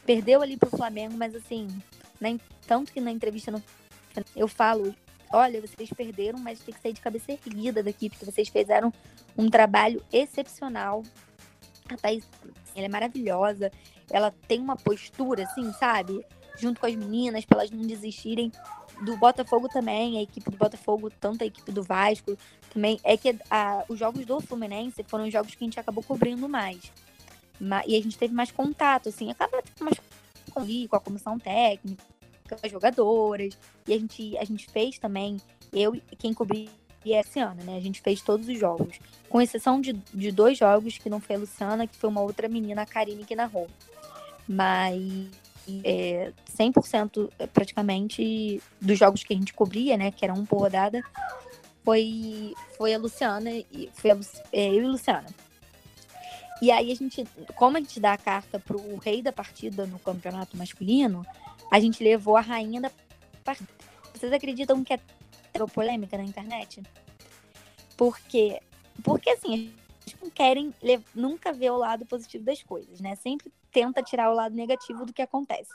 [0.07, 1.67] perdeu ali para o Flamengo, mas assim,
[2.19, 3.61] né, tanto que na entrevista no,
[4.35, 4.95] eu falo,
[5.31, 8.91] olha, vocês perderam, mas tem que sair de cabeça erguida daqui, porque vocês fizeram
[9.37, 11.03] um trabalho excepcional.
[11.89, 12.27] A Thaís,
[12.73, 13.69] ela é maravilhosa,
[14.09, 16.25] ela tem uma postura, assim, sabe?
[16.57, 18.49] Junto com as meninas, para elas não desistirem
[19.01, 22.37] do Botafogo também, a equipe do Botafogo, tanto a equipe do Vasco
[22.73, 26.03] também, é que a, os jogos do Fluminense foram os jogos que a gente acabou
[26.03, 26.91] cobrindo mais.
[27.59, 29.99] E a gente teve mais contato, assim, acaba tendo mais
[30.89, 32.03] com a comissão técnica,
[32.49, 35.37] com as jogadoras, e a gente, a gente fez também,
[35.71, 36.69] eu quem cobria
[37.05, 37.77] esse ano, né?
[37.77, 38.99] A gente fez todos os jogos.
[39.29, 42.47] Com exceção de, de dois jogos, que não foi a Luciana, que foi uma outra
[42.47, 43.67] menina, a Karine, que narrou.
[44.47, 45.29] Mas
[45.83, 50.59] é, 100% é, praticamente dos jogos que a gente cobria, né, que era um por
[50.59, 51.01] rodada,
[51.83, 53.49] foi, foi a Luciana,
[53.93, 54.17] foi a,
[54.51, 55.27] é, eu e a Luciana.
[56.61, 57.23] E aí a gente,
[57.55, 61.25] como a gente dá a carta pro rei da partida no campeonato masculino,
[61.71, 62.91] a gente levou a rainha da
[63.43, 63.69] partida.
[64.13, 64.99] Vocês acreditam que é
[65.73, 66.81] polêmica na internet?
[67.95, 68.59] Porque,
[69.03, 70.73] porque assim, eles não querem
[71.13, 73.15] nunca ver o lado positivo das coisas, né?
[73.15, 75.71] Sempre tenta tirar o lado negativo do que acontece.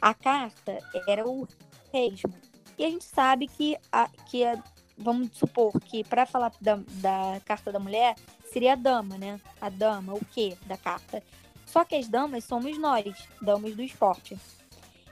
[0.00, 1.46] A carta era o
[1.92, 2.32] reismo.
[2.78, 4.62] E a gente sabe que, a, que a,
[4.96, 8.14] vamos supor que para falar da, da carta da mulher,
[8.52, 9.40] seria a dama, né?
[9.60, 11.22] A dama, o quê da carta?
[11.66, 14.38] Só que as damas somos nós, damas do esporte.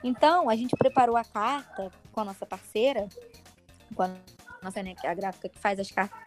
[0.02, 3.08] Então, a gente preparou a carta com a nossa parceira,
[3.94, 4.10] com a
[4.62, 6.18] nossa, né, a gráfica que faz as cartas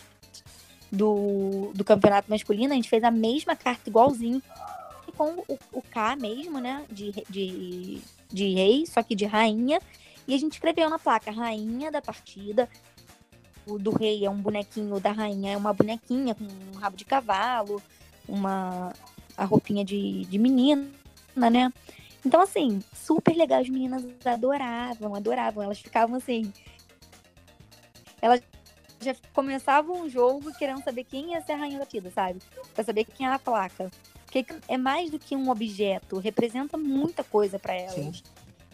[0.92, 4.42] do, do campeonato masculino, a gente fez a mesma carta igualzinho
[5.18, 6.86] com o, o K mesmo, né?
[6.89, 9.80] De, de, de rei, só que de rainha.
[10.28, 12.70] E a gente escreveu na placa rainha da partida.
[13.65, 16.97] O do rei é um bonequinho, o da rainha é uma bonequinha com um rabo
[16.97, 17.82] de cavalo,
[18.28, 18.93] uma
[19.38, 20.86] a roupinha de, de menina,
[21.36, 21.71] né?
[22.26, 23.62] Então, assim, super legal.
[23.62, 25.63] As meninas adoravam, adoravam.
[25.63, 26.54] Elas ficavam assim.
[28.21, 28.41] Elas
[29.02, 32.39] já começavam o jogo querendo saber quem ia ser a rainha da partida, sabe?
[32.73, 33.91] Pra saber quem era a placa.
[34.26, 37.93] Porque é mais do que um objeto, representa muita coisa para elas.
[37.93, 38.23] Sim.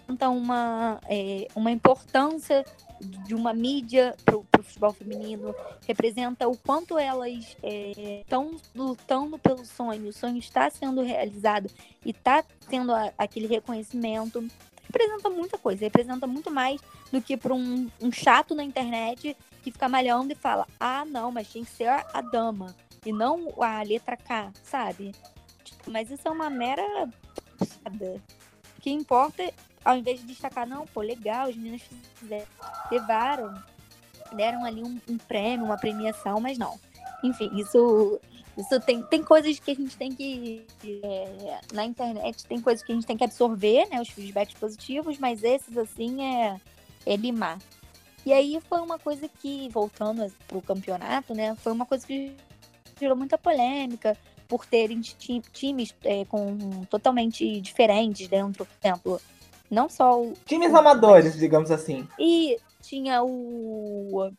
[0.08, 2.64] Então, uma, é, uma importância
[3.00, 5.54] de uma mídia para o futebol feminino,
[5.88, 11.70] representa o quanto elas estão é, lutando pelo sonho, o sonho está sendo realizado
[12.06, 14.46] e está tendo a, aquele reconhecimento.
[14.84, 16.82] Representa muita coisa, representa muito mais
[17.12, 21.32] do que para um, um chato na internet que fica malhando e fala: ah, não,
[21.32, 25.14] mas tem que ser a dama e não a letra K, sabe?
[25.64, 26.84] Tipo, mas isso é uma mera.
[28.02, 29.54] O que importa
[29.84, 31.82] ao invés de destacar, não, pô, legal, os meninos
[32.16, 32.46] fizeram,
[32.92, 33.64] levaram,
[34.34, 36.80] deram ali um, um, prêmio, uma premiação, mas não.
[37.24, 38.20] Enfim, isso,
[38.58, 40.66] isso tem, tem coisas que a gente tem que.
[41.04, 44.02] É, na internet tem coisas que a gente tem que absorver, né?
[44.02, 46.60] Os feedbacks positivos, mas esses, assim, é,
[47.06, 47.58] é limar.
[48.26, 51.56] E aí foi uma coisa que, voltando pro campeonato, né?
[51.56, 52.36] Foi uma coisa que
[53.00, 59.22] gerou muita polêmica por terem times é, com totalmente diferentes dentro, por exemplo,
[59.70, 60.34] não só o.
[60.46, 62.08] Times amadores, digamos assim.
[62.20, 64.32] E tinha o.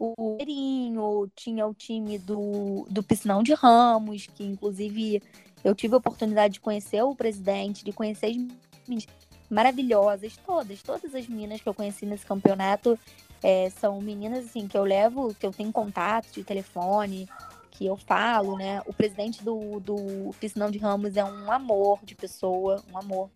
[0.00, 5.20] O Erinho, tinha o time do, do Piscinão de Ramos, que inclusive
[5.64, 9.08] eu tive a oportunidade de conhecer o presidente, de conhecer as meninas
[9.50, 12.96] maravilhosas, todas, todas as meninas que eu conheci nesse campeonato
[13.42, 17.28] é, são meninas assim que eu levo, que eu tenho contato de telefone,
[17.70, 18.82] que eu falo, né?
[18.86, 23.30] O presidente do, do Piscinão de Ramos é um amor de pessoa, um amor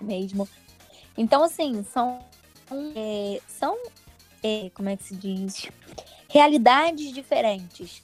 [0.00, 0.48] mesmo.
[1.16, 2.20] Então, assim, são,
[2.94, 3.76] é, são
[4.42, 5.68] é, como é que se diz?
[6.28, 8.02] Realidades diferentes.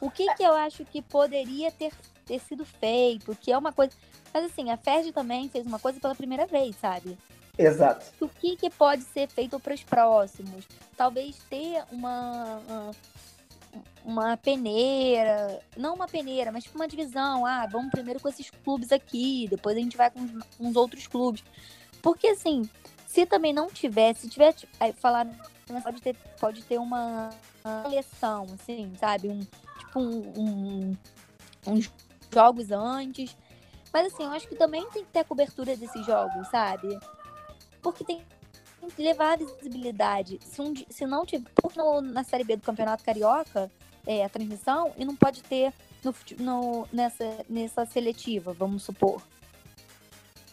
[0.00, 1.92] O que que eu acho que poderia ter,
[2.26, 3.92] ter sido feito, que é uma coisa...
[4.32, 7.16] Mas, assim, a FERJ também fez uma coisa pela primeira vez, sabe?
[7.56, 8.06] Exato.
[8.20, 10.66] O que, que pode ser feito para os próximos?
[10.96, 12.90] Talvez ter uma, uma
[14.04, 17.46] uma peneira, não uma peneira, mas tipo uma divisão.
[17.46, 20.20] Ah, vamos primeiro com esses clubes aqui, depois a gente vai com
[20.60, 21.42] uns outros clubes.
[22.02, 22.68] Porque assim,
[23.06, 24.54] se também não tivesse, se tiver
[24.96, 25.26] falar
[25.82, 27.30] pode ter pode ter uma,
[27.82, 30.96] seleção, assim, sabe, um tipo um, um,
[31.66, 31.90] uns
[32.32, 33.36] jogos antes.
[33.92, 36.98] Mas assim, eu acho que também tem que ter a cobertura desses jogos, sabe?
[37.80, 38.22] Porque tem
[38.98, 40.38] levar a visibilidade.
[40.42, 41.50] Se, um, se não tiver.
[41.76, 43.70] No, na Série B do Campeonato Carioca,
[44.06, 49.22] é, a transmissão e não pode ter no, no, nessa, nessa seletiva, vamos supor.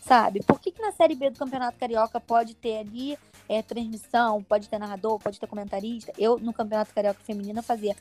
[0.02, 0.42] Sabe?
[0.44, 4.68] Por que, que na Série B do Campeonato Carioca pode ter ali é, transmissão, pode
[4.68, 6.12] ter narrador, pode ter comentarista?
[6.18, 7.96] Eu, no Campeonato Carioca Feminino, fazia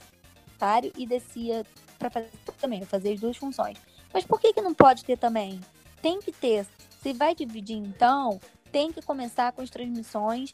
[0.61, 1.65] comentário e descia
[1.99, 3.79] para fazer também, fazia as duas funções.
[4.13, 5.61] Mas por que, que não pode ter também?
[6.03, 6.67] Tem que ter.
[7.03, 10.53] Se vai dividir, então, tem que começar com as transmissões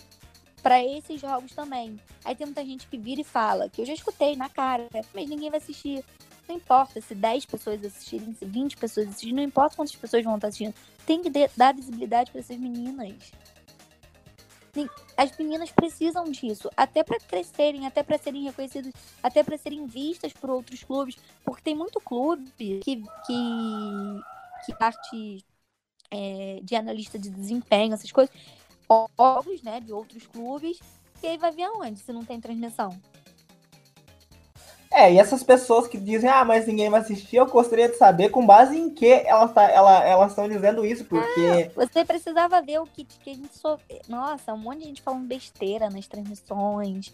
[0.62, 2.00] para esses jogos também.
[2.24, 5.28] Aí tem muita gente que vira e fala, que eu já escutei na cara, mas
[5.28, 6.04] ninguém vai assistir.
[6.48, 10.36] Não importa se 10 pessoas assistirem, se 20 pessoas assistirem, não importa quantas pessoas vão
[10.36, 10.74] estar assistindo.
[11.04, 13.14] Tem que dar visibilidade para essas meninas.
[15.16, 18.92] As meninas precisam disso, até para crescerem, até para serem reconhecidas,
[19.22, 23.02] até para serem vistas por outros clubes, porque tem muito clube que que,
[24.66, 25.44] que parte
[26.10, 28.34] é, de analista de desempenho, essas coisas,
[28.88, 30.78] jogos, né, de outros clubes,
[31.22, 32.90] e aí vai ver aonde se não tem transmissão.
[34.90, 38.30] É, e essas pessoas que dizem, ah, mas ninguém vai assistir, eu gostaria de saber
[38.30, 41.70] com base em que elas tá, ela, elas estão dizendo isso, porque.
[41.70, 44.00] Ah, você precisava ver o que, que a gente sofreu.
[44.08, 47.12] Nossa, um monte de gente falando besteira nas transmissões,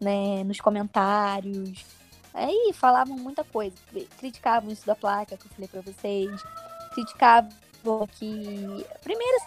[0.00, 1.84] né, nos comentários.
[2.32, 3.76] Aí falavam muita coisa.
[4.18, 6.42] Criticavam isso da placa que eu falei pra vocês.
[6.94, 7.50] Criticavam
[8.18, 8.86] que.
[9.02, 9.38] Primeiro,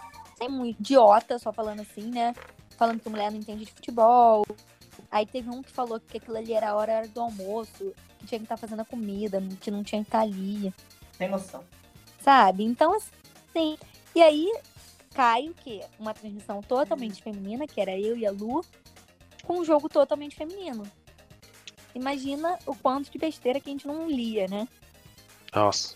[0.41, 2.33] um idiota só falando assim, né?
[2.77, 4.45] Falando que mulher não entende de futebol.
[5.11, 8.39] Aí teve um que falou que aquilo ali era a hora do almoço, que tinha
[8.39, 10.73] que estar tá fazendo a comida, que não tinha que estar tá ali.
[11.17, 11.63] Tem noção.
[12.19, 12.63] Sabe?
[12.63, 13.77] Então, assim.
[14.15, 14.51] E aí
[15.13, 15.81] cai o quê?
[15.99, 18.63] Uma transmissão totalmente feminina, que era eu e a Lu,
[19.43, 20.83] com um jogo totalmente feminino.
[21.93, 24.67] Imagina o quanto de besteira que a gente não lia, né?
[25.53, 25.95] Nossa.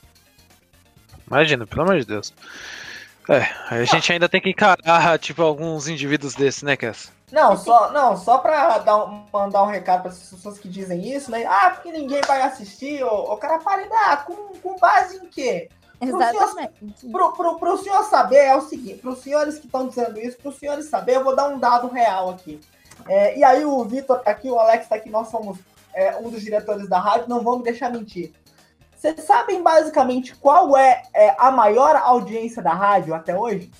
[1.25, 2.33] Imagina, pelo amor de Deus.
[3.29, 7.11] É, a gente ainda tem que encarar, tipo, alguns indivíduos desses, né, Cass?
[7.31, 11.13] Não, só, não, só pra dar um, mandar um recado para as pessoas que dizem
[11.13, 11.45] isso, né?
[11.45, 15.69] Ah, porque ninguém vai assistir, o, o cara pare, ah, com, com base em quê?
[15.99, 16.73] Exatamente.
[17.11, 20.37] Pro, pro, pro, senhor saber é o seguinte, para os senhores que estão dizendo isso,
[20.37, 22.61] para os senhores saber, eu vou dar um dado real aqui.
[23.07, 25.57] É, e aí o Vitor tá aqui, o Alex tá aqui, nós somos
[25.93, 28.31] é, um dos diretores da rádio, não vamos deixar mentir.
[28.97, 33.71] Vocês sabem basicamente qual é, é, a maior audiência da rádio até hoje?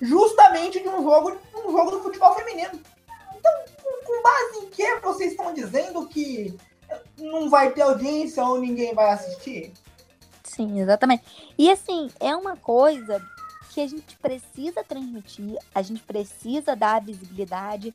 [0.00, 2.78] Justamente de um jogo, de um jogo do futebol feminino.
[3.34, 3.52] Então,
[4.04, 6.54] com base em que vocês estão dizendo que
[7.16, 9.72] não vai ter audiência ou ninguém vai assistir?
[10.44, 11.24] Sim, exatamente.
[11.56, 13.24] E assim, é uma coisa
[13.70, 17.94] que a gente precisa transmitir, a gente precisa dar visibilidade.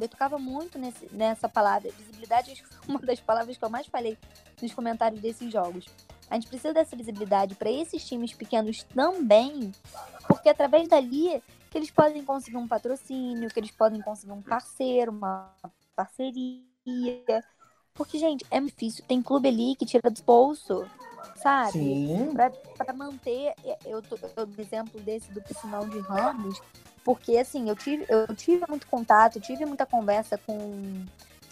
[0.00, 1.90] Eu tocava muito nesse, nessa palavra.
[1.90, 4.16] Visibilidade é uma das palavras que eu mais falei
[4.60, 5.86] nos comentários desses jogos.
[6.30, 9.72] A gente precisa dessa visibilidade para esses times pequenos também,
[10.26, 15.12] porque através dali que eles podem conseguir um patrocínio, que eles podem conseguir um parceiro,
[15.12, 15.52] uma
[15.94, 16.62] parceria.
[17.92, 19.04] Porque, gente, é difícil.
[19.06, 20.88] Tem clube ali que tira do bolso,
[21.36, 21.72] sabe?
[21.72, 22.30] Sim.
[22.32, 23.54] Pra, pra manter.
[23.84, 26.60] Eu tô eu, exemplo desse do piscinão de Ramos,
[27.04, 31.04] porque assim, eu tive, eu tive muito contato, tive muita conversa com,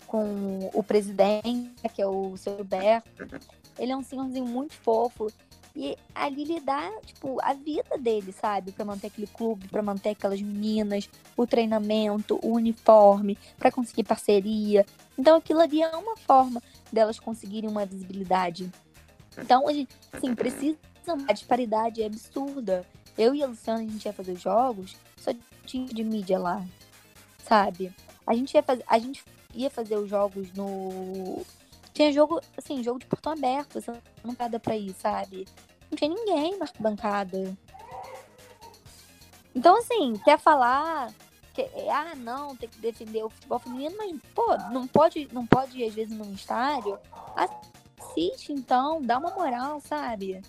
[0.07, 3.29] com o presidente, que é o seu Roberto.
[3.79, 5.31] Ele é um senhorzinho muito fofo.
[5.75, 8.73] E ali ele dá, tipo, a vida dele, sabe?
[8.73, 14.85] Pra manter aquele clube, pra manter aquelas meninas, o treinamento, o uniforme, para conseguir parceria.
[15.17, 16.62] Então aquilo ali é uma forma
[16.93, 18.71] delas conseguirem uma visibilidade.
[19.38, 20.77] Então, a gente, assim, precisa.
[21.27, 22.87] A disparidade é absurda.
[23.17, 25.33] Eu e a Luciana, a gente ia fazer jogos, só
[25.65, 26.65] tinha de mídia lá,
[27.45, 27.95] sabe?
[28.27, 31.45] A gente ia fazer, a gente ia fazer os jogos no
[31.93, 33.93] tinha jogo, assim, jogo de portão aberto, você
[34.25, 35.47] não cada pra ir, sabe?
[35.91, 37.55] Não tinha ninguém na bancada.
[39.55, 41.13] Então, assim, quer falar
[41.53, 45.79] que, ah, não, tem que defender o futebol feminino, mas, pô, não pode, não pode
[45.79, 46.99] ir, às vezes, num estádio.
[47.37, 50.41] Assiste, então, dá uma moral, sabe?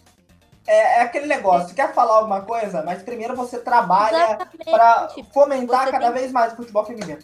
[0.65, 6.05] É, é aquele negócio, quer falar alguma coisa, mas primeiro você trabalha para fomentar cada
[6.05, 6.13] tem...
[6.13, 7.19] vez mais o futebol feminino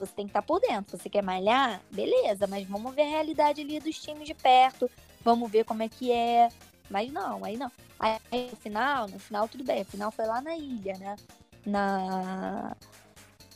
[0.00, 0.96] você tem que estar tá por dentro.
[0.96, 1.80] Você quer malhar?
[1.90, 4.90] Beleza, mas vamos ver a realidade ali dos times de perto,
[5.22, 6.48] vamos ver como é que é.
[6.88, 7.70] Mas não, aí não.
[7.98, 8.18] Aí
[8.50, 9.82] no final, no final tudo bem.
[9.82, 11.16] O final foi lá na ilha, né?
[11.64, 12.76] Na.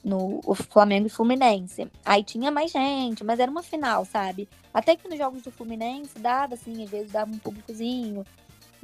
[0.05, 1.91] No o Flamengo e Fluminense.
[2.05, 4.47] Aí tinha mais gente, mas era uma final, sabe?
[4.73, 8.25] Até que nos jogos do Fluminense dava, assim, às vezes dava um públicozinho.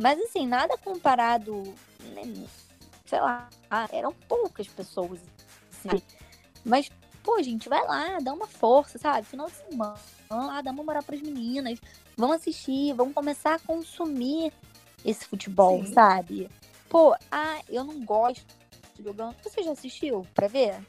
[0.00, 1.62] Mas assim, nada comparado.
[2.14, 2.46] Né,
[3.06, 3.48] sei lá,
[3.92, 5.20] eram poucas pessoas.
[5.84, 6.02] Assim.
[6.64, 6.90] Mas
[7.22, 9.26] Pô, gente, vai lá, dá uma força, sabe?
[9.26, 9.94] Final de semana,
[10.30, 11.78] lá, dá uma moral pras meninas.
[12.16, 14.52] Vão assistir, vão começar a consumir
[15.04, 15.92] esse futebol, Sim.
[15.92, 16.50] sabe?
[16.88, 18.44] Pô, ah, eu não gosto
[18.94, 19.36] de jogando.
[19.42, 20.80] Você já assistiu pra ver?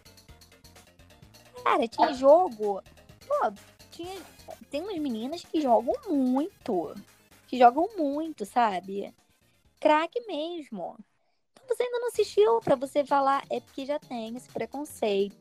[1.63, 2.82] Cara, tinha jogo.
[3.28, 3.54] Pô,
[3.91, 4.15] tinha.
[4.69, 6.95] Tem umas meninas que jogam muito.
[7.52, 9.14] Que jogam muito, sabe?
[9.78, 10.96] Craque mesmo.
[11.52, 15.36] Então você ainda não assistiu pra você falar, é porque já tem esse preconceito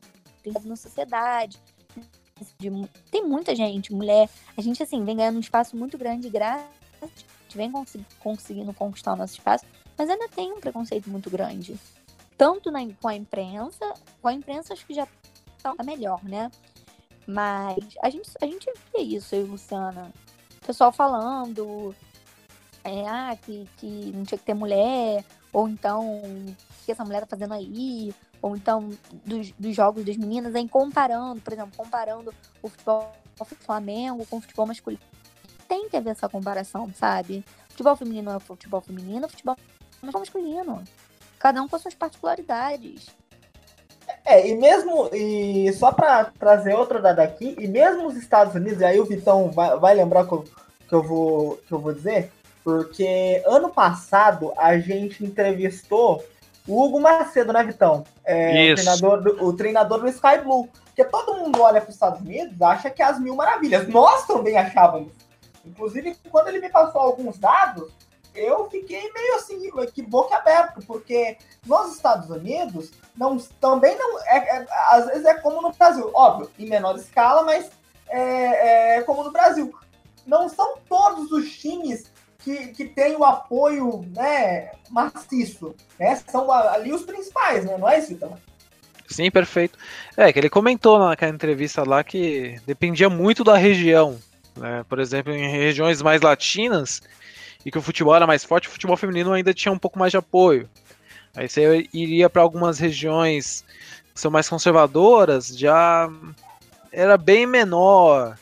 [0.65, 1.57] na sociedade.
[2.59, 2.69] De,
[3.09, 4.29] tem muita gente, mulher.
[4.57, 6.69] A gente, assim, vem ganhando um espaço muito grande graças.
[7.01, 9.63] A gente vem cons conseguindo conquistar o nosso espaço,
[9.97, 11.79] mas ainda tem um preconceito muito grande.
[12.37, 15.07] Tanto na, com a imprensa, com a imprensa acho que já
[15.63, 16.51] tá melhor, né?
[17.25, 20.11] Mas a gente, a gente vê isso, eu e Luciana.
[20.61, 21.95] O pessoal falando
[22.83, 27.21] é, ah, que, que não tinha que ter mulher, ou então, o que essa mulher
[27.21, 28.13] tá fazendo aí?
[28.41, 28.89] ou então
[29.25, 34.37] dos, dos jogos das meninas, em comparando, por exemplo, comparando o futebol do Flamengo com
[34.37, 35.01] o futebol masculino.
[35.67, 37.45] Tem que haver essa comparação, sabe?
[37.69, 39.55] Futebol feminino é futebol feminino, futebol
[40.01, 40.83] masculino.
[41.39, 43.07] Cada um com as suas particularidades.
[44.25, 48.81] É, e mesmo, e só para trazer outra dada aqui, e mesmo os Estados Unidos,
[48.81, 50.45] e aí o Vitão vai, vai lembrar que eu,
[50.87, 52.31] que, eu vou, que eu vou dizer,
[52.63, 56.23] porque ano passado a gente entrevistou
[56.67, 58.03] o Hugo Macedo, né, Vitão?
[58.23, 60.69] É, o, treinador do, o treinador do Sky Blue.
[60.85, 63.87] Porque todo mundo olha para os Estados Unidos acha que é as mil maravilhas.
[63.87, 65.13] Nós também achávamos.
[65.65, 67.91] Inclusive, quando ele me passou alguns dados,
[68.33, 69.59] eu fiquei meio assim,
[69.93, 74.19] que boca aberta, porque nos Estados Unidos não, também não.
[74.19, 77.69] É, é, às vezes é como no Brasil, óbvio, em menor escala, mas
[78.09, 79.73] é, é como no Brasil.
[80.25, 85.75] Não são todos os times que, que tem o apoio né, maciço.
[85.99, 86.15] Né?
[86.27, 87.77] São ali os principais, né?
[87.77, 88.37] não é isso, então?
[89.07, 89.77] Sim, perfeito.
[90.15, 94.17] É, que ele comentou naquela entrevista lá que dependia muito da região.
[94.55, 94.85] Né?
[94.87, 97.01] Por exemplo, em regiões mais latinas,
[97.65, 100.11] e que o futebol era mais forte, o futebol feminino ainda tinha um pouco mais
[100.11, 100.69] de apoio.
[101.35, 103.63] Aí você iria para algumas regiões
[104.13, 106.09] que são mais conservadoras, já
[106.91, 108.35] era bem menor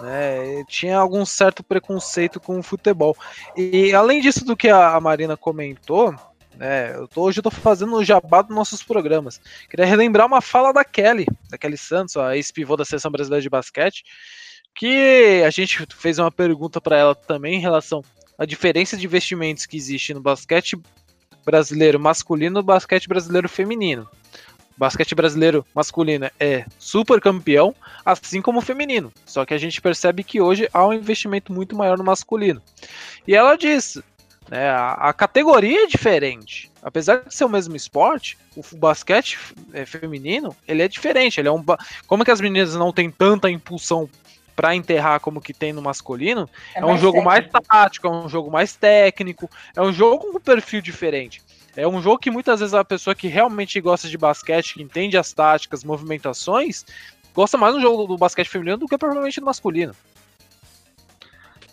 [0.00, 0.64] né?
[0.68, 3.16] Tinha algum certo preconceito com o futebol.
[3.56, 6.14] E além disso do que a Marina comentou,
[6.56, 9.40] né, eu tô, hoje eu tô fazendo o jabá dos nossos programas.
[9.68, 13.50] Queria relembrar uma fala da Kelly, da Kelly Santos, a ex-pivô da Seleção Brasileira de
[13.50, 14.04] Basquete,
[14.74, 18.02] que a gente fez uma pergunta para ela também em relação
[18.38, 20.76] à diferença de investimentos que existe no basquete
[21.44, 24.08] brasileiro masculino e no basquete brasileiro feminino
[24.76, 27.74] basquete brasileiro masculino é super campeão,
[28.04, 29.12] assim como o feminino.
[29.24, 32.60] Só que a gente percebe que hoje há um investimento muito maior no masculino.
[33.26, 33.98] E ela diz,
[34.48, 36.70] né, a, a categoria é diferente.
[36.82, 39.38] Apesar de ser o mesmo esporte, o basquete
[39.72, 41.40] é, feminino, ele é diferente.
[41.40, 41.64] Ele é um
[42.06, 44.08] como que as meninas não têm tanta impulsão
[44.54, 47.24] para enterrar como que tem no masculino, é, é um jogo técnico.
[47.24, 51.42] mais tático, é um jogo mais técnico, é um jogo com um perfil diferente.
[51.76, 55.18] É um jogo que muitas vezes a pessoa que realmente gosta de basquete, que entende
[55.18, 56.84] as táticas, movimentações,
[57.34, 59.94] gosta mais do jogo do basquete feminino do que provavelmente do masculino.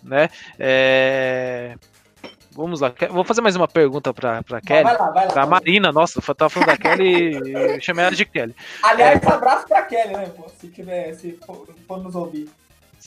[0.03, 0.29] Né?
[0.57, 1.75] É...
[2.53, 2.93] Vamos lá.
[3.11, 4.83] Vou fazer mais uma pergunta pra, pra Kelly.
[4.83, 5.31] Vai lá, vai lá.
[5.31, 8.55] Pra Marina, nossa, eu tava falando da Kelly e chamei ela de Kelly.
[8.83, 9.27] Aliás, é...
[9.27, 12.49] abraço pra Kelly, né, pô, se tiver, se for, for nos ouvir.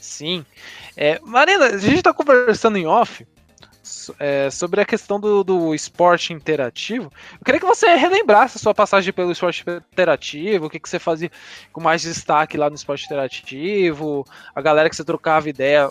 [0.05, 0.44] Sim.
[0.96, 3.26] É, Marina, a gente tá conversando em off
[4.18, 7.11] é, sobre a questão do, do esporte interativo.
[7.32, 10.98] Eu queria que você relembrasse a sua passagem pelo esporte interativo, o que, que você
[10.98, 11.30] fazia
[11.72, 15.90] com mais destaque lá no esporte interativo, a galera que você trocava ideia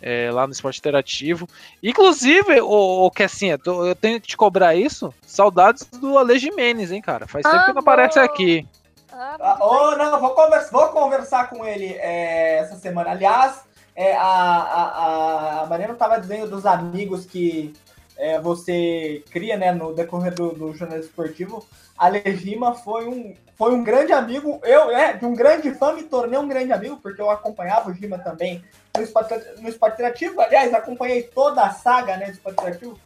[0.00, 1.46] é, lá no esporte interativo.
[1.82, 5.12] Inclusive, o, o que assim, eu tenho que te cobrar isso.
[5.26, 7.26] Saudades do Ale Jimenez, hein, cara?
[7.28, 8.66] Faz tempo que não aparece aqui.
[9.12, 13.10] Ah, oh, não, vou conversar, vou conversar com ele é, essa semana.
[13.10, 13.62] Aliás,
[13.94, 17.74] é, a, a, a Mariana estava dizendo dos amigos que
[18.16, 21.66] é, você cria né, no decorrer do, do jornalismo esportivo.
[21.96, 24.60] A Legima foi um, foi um grande amigo.
[24.64, 27.94] Eu, é, de um grande fã, me tornei um grande amigo, porque eu acompanhava o
[27.94, 28.64] Gima também
[28.96, 30.02] no esporte, no esporte.
[30.02, 32.98] Aliás, acompanhei toda a saga né, do esporte interativo.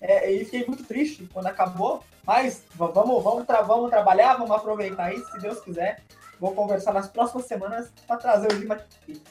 [0.00, 2.02] É, e fiquei muito triste quando acabou.
[2.24, 6.02] Mas vamos, vamos, tra vamos trabalhar, vamos aproveitar isso, se Deus quiser.
[6.38, 9.22] Vou conversar nas próximas semanas para trazer o Gima aqui.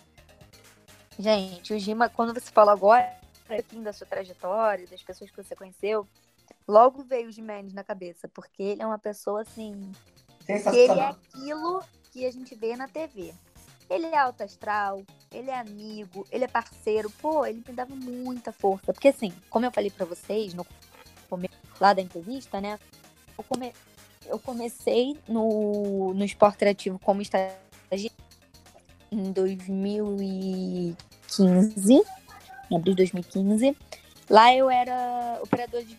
[1.18, 3.20] Gente, o Gima, quando você falou agora,
[3.68, 6.08] fim da sua trajetória, das pessoas que você conheceu,
[6.68, 9.92] logo veio o Jimenez na cabeça, porque ele é uma pessoa assim.
[10.48, 13.34] Ele é aquilo que a gente vê na TV.
[13.90, 17.10] Ele é alto astral, ele é amigo, ele é parceiro.
[17.10, 18.94] Pô, ele me dava muita força.
[18.94, 20.66] Porque assim, como eu falei para vocês no
[21.80, 22.78] lá da entrevista, né?
[23.38, 23.72] Eu, come,
[24.26, 27.62] eu comecei no, no esporte interativo como estagiário
[29.12, 30.98] em 2015
[31.38, 32.02] 2015,
[32.70, 33.78] em abril de 2015.
[34.30, 35.98] Lá eu era operador de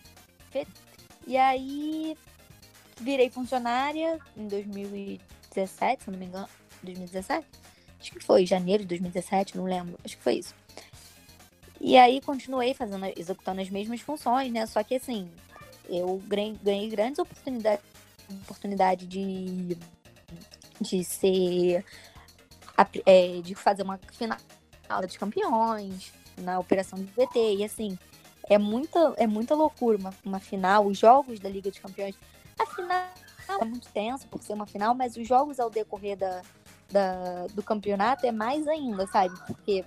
[1.27, 2.17] e aí
[2.99, 6.47] virei funcionária em 2017, se não me engano,
[6.83, 7.45] 2017?
[8.01, 10.55] Acho que foi janeiro de 2017, não lembro, acho que foi isso.
[11.79, 14.65] E aí continuei fazendo, executando as mesmas funções, né?
[14.65, 15.29] Só que assim,
[15.87, 17.85] eu ganhei grandes oportunidades,
[18.43, 19.77] oportunidade de,
[20.79, 21.85] de ser,
[23.05, 24.37] é, de fazer uma final
[25.01, 27.97] dos Campeões, na Operação de VT, e assim,
[28.49, 32.15] é muita, é muita loucura uma, uma final, os jogos da Liga dos Campeões.
[32.59, 33.07] A final
[33.61, 36.41] é muito tenso por ser uma final, mas os jogos ao decorrer da,
[36.91, 39.35] da, do campeonato é mais ainda, sabe?
[39.47, 39.85] Porque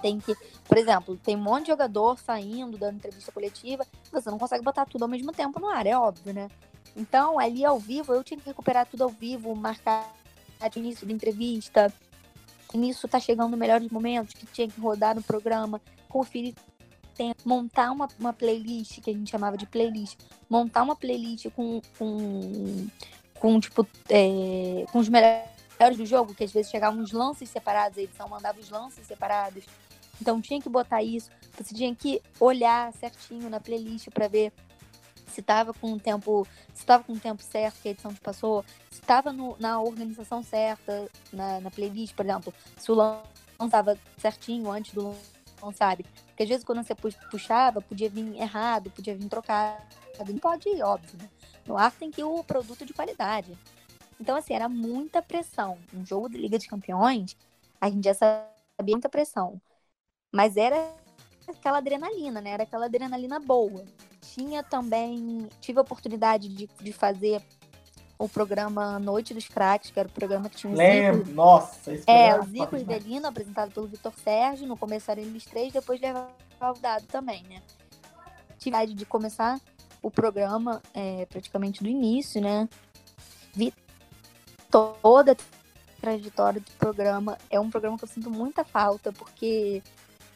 [0.00, 0.34] tem que,
[0.66, 4.86] por exemplo, tem um monte de jogador saindo, dando entrevista coletiva, você não consegue botar
[4.86, 6.48] tudo ao mesmo tempo no ar, é óbvio, né?
[6.96, 10.14] Então, ali ao vivo, eu tinha que recuperar tudo ao vivo, marcar
[10.60, 11.92] o início da entrevista,
[12.72, 16.54] nisso tá chegando melhores momentos que tinha que rodar no programa, conferir
[17.44, 20.18] montar uma, uma playlist, que a gente chamava de playlist,
[20.48, 22.88] montar uma playlist com, com,
[23.38, 25.44] com tipo, é, com os melhores
[25.90, 29.64] do jogo, que às vezes chegavam uns lances separados, a edição mandava os lances separados.
[30.20, 34.52] Então tinha que botar isso, você tinha que olhar certinho na playlist para ver
[35.26, 38.20] se estava com o tempo, se estava com o tempo certo que a edição te
[38.20, 43.22] passou, se estava na organização certa, na, na, playlist, por exemplo, se o lance
[43.60, 45.14] estava certinho antes do
[45.70, 46.04] sabe?
[46.26, 46.94] Porque às vezes quando você
[47.30, 49.80] puxava, podia vir errado, podia vir trocado.
[50.26, 51.18] Não pode ir, óbvio.
[51.20, 51.28] Né?
[51.66, 53.56] No ar tem que ir o produto de qualidade.
[54.22, 55.76] Então, assim, era muita pressão.
[55.92, 57.36] Um jogo de Liga de Campeões,
[57.80, 59.60] a gente já sabia muita pressão.
[60.32, 60.94] Mas era
[61.46, 62.50] aquela adrenalina, né?
[62.50, 63.84] Era aquela adrenalina boa
[64.22, 65.48] tinha também.
[65.60, 67.42] Tive a oportunidade de, de fazer
[68.18, 71.34] o programa Noite dos Craques, que era o programa que tinha o Lembro, Zico.
[71.34, 74.66] nossa, esse É, o Zico e Belino, apresentado pelo Vitor Sérgio.
[74.66, 77.60] No começo eram eles três, depois levava o dado também, né?
[78.58, 79.60] Tive a de começar
[80.00, 82.68] o programa é, praticamente do início, né?
[83.54, 83.72] Vi
[84.72, 85.36] toda a
[86.00, 87.38] trajetória do programa.
[87.50, 89.82] É um programa que eu sinto muita falta, porque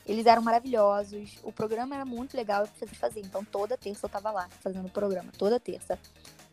[0.07, 1.39] eles eram maravilhosos.
[1.43, 3.20] O programa era muito legal eu fazer.
[3.20, 5.32] Então, toda terça eu tava lá fazendo o programa.
[5.37, 5.99] Toda terça.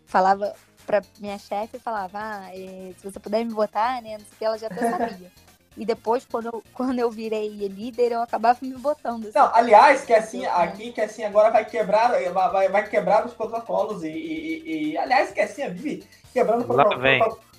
[0.05, 0.55] Falava
[0.85, 4.17] pra minha chefe, falava, ah, é, se você puder me botar, né?
[4.17, 5.31] Não sei o que, ela já até sabia.
[5.75, 9.23] E depois, quando eu, quando eu virei líder, eu acabava me botando.
[9.23, 9.39] Assim.
[9.39, 14.03] Não, aliás, que assim, aqui, que assim, agora vai quebrar, vai, vai quebrar os protocolos.
[14.03, 16.67] E, e, e aliás, que assim, vive quebrando o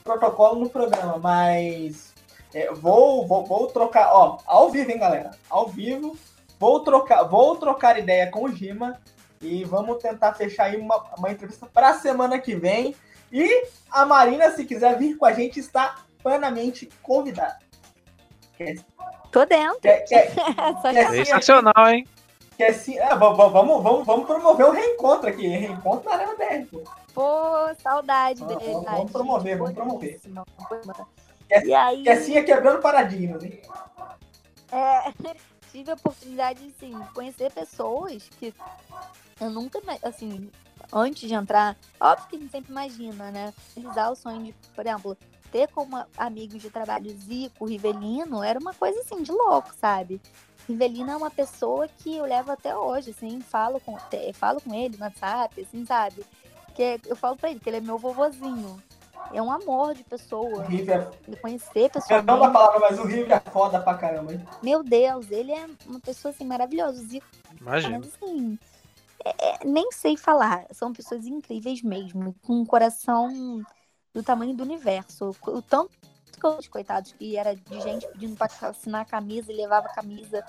[0.05, 2.13] protocolo, no programa, mas
[2.53, 5.31] é, vou, vou, vou trocar, ó, ao vivo, hein, galera?
[5.49, 6.15] Ao vivo.
[6.61, 9.01] Vou trocar, vou trocar ideia com o Gima
[9.41, 12.95] E vamos tentar fechar aí uma, uma entrevista para a semana que vem.
[13.33, 17.59] E a Marina, se quiser vir com a gente, está plenamente convidada.
[18.59, 18.77] Quer,
[19.33, 19.81] Tô dentro.
[19.81, 20.35] quer, quer,
[20.93, 22.07] quer Sensacional, hein?
[22.59, 25.47] quer sim, é, vamos, vamos, vamos promover o reencontro aqui.
[25.47, 27.04] Reencontro na Arena BR.
[27.15, 27.75] Pô.
[27.83, 28.73] Saudade Vamos- dele.
[28.73, 29.09] vamos tadinho.
[29.11, 30.21] promover, vamos promover.
[31.65, 33.61] E aí, Quer sim é quebrando paradigmas, hein?
[34.73, 35.13] é,
[35.71, 38.53] tive a oportunidade assim, de conhecer pessoas que
[39.41, 40.51] eu nunca, assim,
[40.93, 43.53] antes de entrar, óbvio que a gente sempre imagina, né?
[43.77, 45.17] Realizar o sonho de, por exemplo,
[45.51, 50.21] ter como amigos de trabalho Zico, Rivelino, era uma coisa assim, de louco, sabe?
[50.69, 53.97] Rivelino é uma pessoa que eu levo até hoje, assim, falo com,
[54.33, 56.25] falo com ele no WhatsApp, assim, sabe?
[56.75, 58.83] Que eu falo pra ele que ele é meu vovozinho.
[59.33, 60.65] É um amor de O pessoa.
[60.65, 62.53] River De conhecer Perdão da pessoalmente.
[62.53, 64.45] palavra, mas o River é foda pra caramba, hein?
[64.63, 67.03] Meu Deus, ele é uma pessoa assim maravilhosa.
[67.03, 67.27] Zico,
[67.61, 67.99] Imagina.
[68.01, 68.59] mas assim,
[69.25, 70.67] é- é- nem sei falar.
[70.73, 73.63] São pessoas incríveis mesmo, com um coração
[74.13, 75.31] do tamanho do universo.
[75.47, 75.91] O tanto
[76.39, 79.95] que os coitados que era de gente pedindo pra assinar a camisa e levava a
[79.95, 80.45] camisa.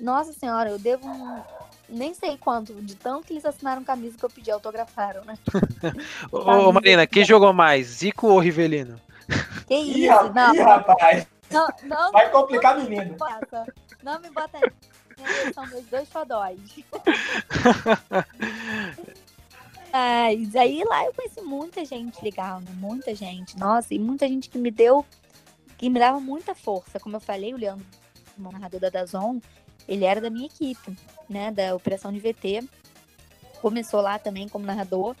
[0.00, 1.40] Nossa senhora, eu devo um,
[1.88, 5.38] nem sei quanto, de tanto que eles assinaram camisa que eu pedi, autografaram, né?
[6.32, 9.00] Ô, ô, Marina, quem jogou mais, Zico ou Rivelino?
[9.66, 10.08] Que Ih, isso?
[10.08, 13.16] ra- Não, ih, rapaz, não, não, vai complicar não me menino.
[14.02, 14.70] Não me bota aí.
[15.52, 16.58] São meus dois fodóis.
[19.92, 22.70] Mas aí lá eu conheci muita gente legal, né?
[22.74, 23.58] Muita gente.
[23.58, 25.04] Nossa, e muita gente que me deu,
[25.78, 27.00] que me dava muita força.
[27.00, 27.86] Como eu falei, o Leandro,
[28.38, 29.40] o narrador da Dazon,
[29.88, 30.96] ele era da minha equipe,
[31.28, 31.50] né?
[31.50, 32.68] Da Operação de VT.
[33.60, 35.14] Começou lá também como narrador.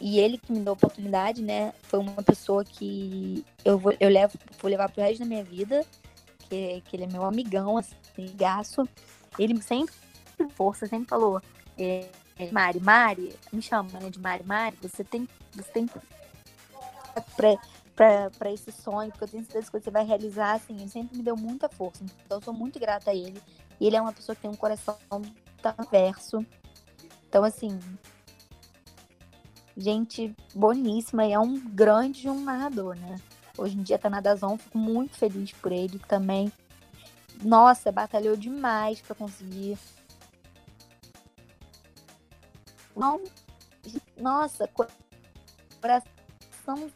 [0.00, 1.72] E ele que me deu a oportunidade, né?
[1.82, 5.84] Foi uma pessoa que eu vou, eu levo, vou levar pro resto da minha vida.
[6.48, 7.94] Que, que ele é meu amigão, assim,
[8.34, 8.88] gaço.
[9.38, 9.94] Ele sempre
[10.54, 11.40] força, sempre falou.
[11.78, 15.86] é, é, Mari, Mari, me chama né, de Mari, Mari, você tem, você tem
[17.34, 17.56] pra,
[17.94, 21.16] pra, pra esse sonho, porque eu tenho certeza que você vai realizar, assim, ele sempre
[21.16, 22.04] me deu muita força.
[22.24, 23.40] Então eu sou muito grata a ele.
[23.80, 24.98] E ele é uma pessoa que tem um coração
[25.90, 26.44] verso.
[27.28, 27.78] Então, assim,
[29.76, 33.20] gente boníssima e é um grande um narrador, né?
[33.58, 36.52] Hoje em dia tá na Dazon, fico muito feliz por ele também.
[37.42, 39.78] Nossa, batalhou demais pra conseguir.
[42.94, 43.22] Não,
[44.16, 44.68] nossa,
[45.80, 46.88] coração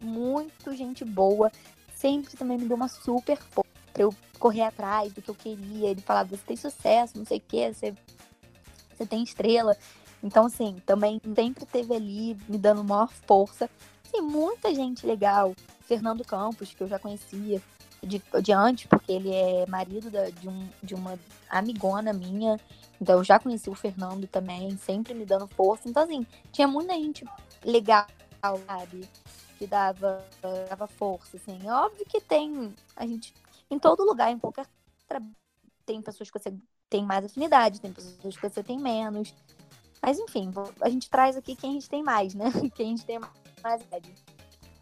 [0.00, 1.52] muito gente boa.
[1.94, 5.88] Sempre também me deu uma super força pra eu correr atrás do que eu queria.
[5.88, 7.94] Ele falava, você tem sucesso, não sei o que, você,
[8.94, 9.74] você tem estrela.
[10.22, 13.70] Então, assim, também sempre teve ali me dando maior força.
[14.06, 15.54] Assim, muita gente legal.
[15.82, 17.62] Fernando Campos, que eu já conhecia
[18.02, 21.18] de, de antes, porque ele é marido da- de, um, de uma
[21.48, 22.58] amigona minha.
[23.00, 25.88] Então, eu já conheci o Fernando também, sempre me dando força.
[25.88, 27.24] Então, assim, tinha muita gente
[27.64, 28.06] legal,
[28.66, 29.08] sabe?
[29.58, 30.24] Que dava,
[30.68, 31.58] dava força, assim.
[31.68, 33.34] Óbvio que tem, a gente,
[33.74, 34.66] em todo lugar, em qualquer
[35.06, 35.34] trabalho,
[35.84, 36.54] tem pessoas que você
[36.88, 39.34] tem mais afinidade, tem pessoas que você tem menos.
[40.00, 40.50] Mas, enfim,
[40.80, 42.46] a gente traz aqui quem a gente tem mais, né?
[42.74, 43.18] Quem a gente tem
[43.62, 44.12] mais idade.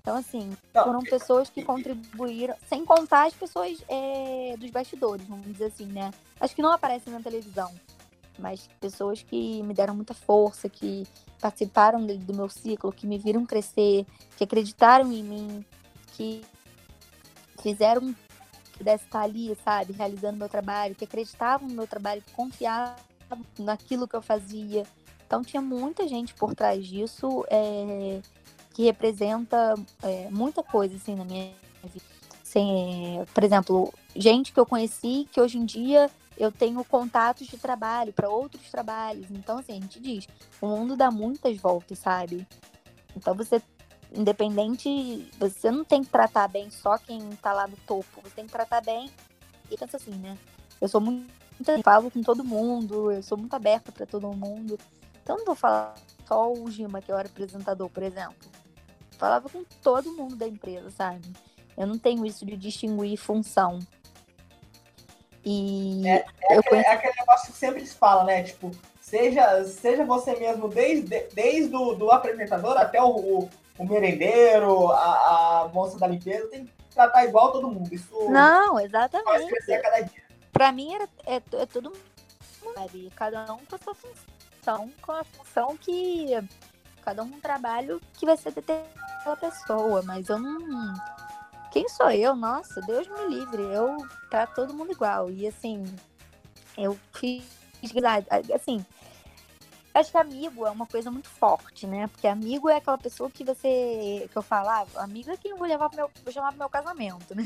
[0.00, 5.46] Então, assim, Não, foram pessoas que contribuíram, sem contar as pessoas é, dos bastidores, vamos
[5.46, 6.10] dizer assim, né?
[6.40, 7.72] Acho que não aparecem na televisão,
[8.36, 11.06] mas pessoas que me deram muita força, que
[11.40, 14.04] participaram do, meu ciclo, que me viram crescer,
[14.36, 15.64] que acreditaram em mim,
[16.14, 16.42] que
[17.60, 18.12] fizeram
[18.72, 22.96] pudesse estar ali, sabe, realizando meu trabalho, que acreditavam no meu trabalho, que confiavam
[23.58, 24.84] naquilo que eu fazia.
[25.26, 28.20] Então tinha muita gente por trás disso é,
[28.74, 31.52] que representa é, muita coisa assim na minha
[31.84, 32.04] vida.
[32.42, 37.46] Assim, é, por exemplo, gente que eu conheci que hoje em dia eu tenho contatos
[37.46, 39.26] de trabalho para outros trabalhos.
[39.30, 40.26] Então, assim, a gente diz,
[40.60, 42.46] o mundo dá muitas voltas, sabe?
[43.16, 43.62] Então você,
[44.14, 48.46] independente, você não tem que tratar bem só quem tá lá no topo, você tem
[48.46, 49.10] que tratar bem.
[49.70, 50.36] E pensa assim, né?
[50.80, 51.30] Eu sou muito,
[51.66, 54.78] eu falo com todo mundo, eu sou muito aberta para todo mundo.
[55.22, 55.94] Então não vou falar
[56.26, 58.50] só o Gima, que é o apresentador, por exemplo.
[59.16, 61.32] Falava com todo mundo da empresa, sabe?
[61.76, 63.78] Eu não tenho isso de distinguir função.
[65.44, 68.42] E É eu aquele, conheci é aquele negócio que sempre se fala, né?
[68.42, 73.50] Tipo, seja, seja você mesmo desde, desde o do apresentador até o, o,
[73.82, 77.92] o merendeiro, a, a moça da limpeza, tem que tratar igual todo mundo.
[77.92, 79.50] Isso Não, faz exatamente.
[79.50, 80.22] crescer a cada dia.
[80.52, 83.10] Pra mim era, é, é tudo mundo?
[83.16, 86.26] Cada um com a sua função, com a função que.
[87.04, 90.94] Cada um um trabalho que vai ser determinado pela pessoa, mas eu não.
[91.72, 92.36] Quem sou eu?
[92.36, 93.62] Nossa, Deus me livre.
[93.62, 93.96] Eu
[94.30, 95.30] trato todo mundo igual.
[95.30, 95.84] E assim,
[96.78, 97.44] eu fiz.
[98.54, 98.86] Assim,
[99.94, 102.06] Acho que amigo é uma coisa muito forte, né?
[102.06, 104.28] Porque amigo é aquela pessoa que você.
[104.30, 106.10] que eu falava, ah, amigo é quem eu vou levar pro meu.
[106.24, 107.44] vou chamar pro meu casamento, né?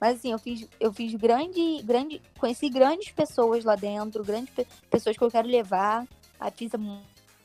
[0.00, 2.22] Mas assim, eu fiz, eu fiz grande, grande.
[2.38, 6.06] Conheci grandes pessoas lá dentro, grandes pe pessoas que eu quero levar.
[6.38, 6.70] Ah, fiz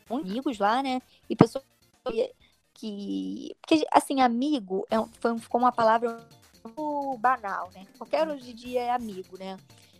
[0.09, 1.01] amigos lá, né?
[1.29, 1.63] E pessoas
[2.73, 3.55] que.
[3.61, 6.25] Porque, assim, amigo é, foi, ficou uma palavra
[7.19, 7.85] banal, né?
[7.97, 9.57] Qualquer hoje em dia é amigo, né?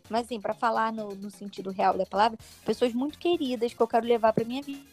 [0.10, 3.88] Mas assim, para falar no, no, sentido real da palavra, pessoas muito queridas que eu
[3.88, 4.84] quero levar para minha vida.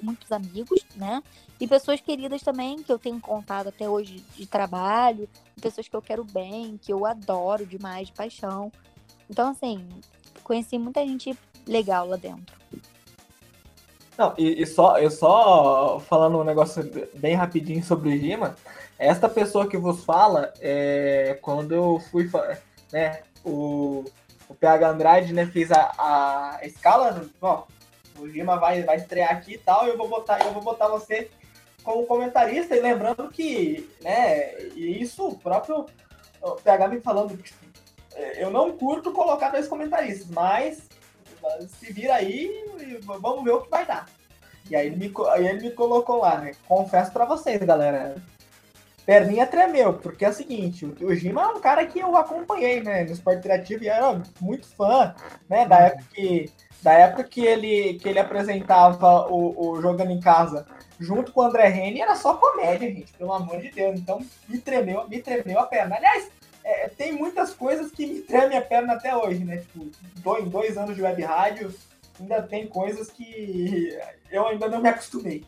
[0.00, 1.22] Muitos amigos, né?
[1.58, 5.28] E pessoas queridas também que eu tenho contato até hoje de trabalho,
[5.60, 8.70] pessoas que eu quero bem, que eu adoro demais, de paixão.
[9.28, 9.84] Então, assim,
[10.44, 11.36] conheci muita gente
[11.66, 12.54] legal lá dentro.
[14.16, 16.82] Não, e, e só, eu só falando um negócio
[17.14, 18.56] bem rapidinho sobre o Gima,
[18.98, 22.30] esta pessoa que vos fala, é, quando eu fui,
[22.90, 24.04] né, o,
[24.48, 27.64] o PH Andrade, né, fez a, a escala, ó,
[28.18, 31.30] o Gima vai, vai estrear aqui e tal, eu vou botar, eu vou botar você
[31.82, 35.86] como comentarista, e lembrando que, né, e isso o próprio
[36.42, 37.66] o PH me falando, tipo,
[38.36, 40.88] eu não curto colocar dois comentaristas, mas
[41.68, 42.46] se vira aí
[42.80, 44.06] e vamos ver o que vai dar.
[44.68, 46.52] E aí ele me, ele me colocou lá, né?
[46.66, 48.16] Confesso para vocês, galera.
[49.06, 53.04] Perninha tremeu, porque é o seguinte, o Gima é um cara que eu acompanhei, né,
[53.04, 55.14] no esporte interativo e era muito fã,
[55.48, 56.50] né, da época que,
[56.82, 60.66] da época que ele, que ele apresentava o, o Jogando em Casa
[60.98, 63.98] junto com o André Rene, era só comédia, gente, pelo amor de Deus.
[63.98, 65.96] Então, me tremeu, me tremeu a perna.
[65.96, 66.30] Aliás,
[66.64, 69.58] é, tem muitas coisas que me tremem a perna até hoje, né?
[69.58, 71.72] Tipo, dois, dois anos de web rádio,
[72.18, 73.96] ainda tem coisas que
[74.30, 75.44] eu ainda não me acostumei.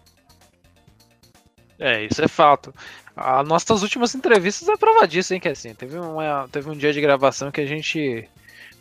[1.78, 2.74] É, isso é fato.
[3.16, 6.92] As nossas últimas entrevistas é prova disso, hein, que assim, teve, uma, teve um dia
[6.92, 8.28] de gravação que a gente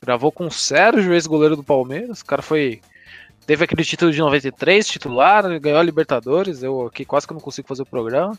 [0.02, 2.82] gravou com o Sérgio, ex-goleiro do Palmeiras, o cara foi...
[3.46, 7.68] Teve aquele título de 93, titular, ganhou a Libertadores, eu aqui quase que não consigo
[7.68, 8.38] fazer o programa.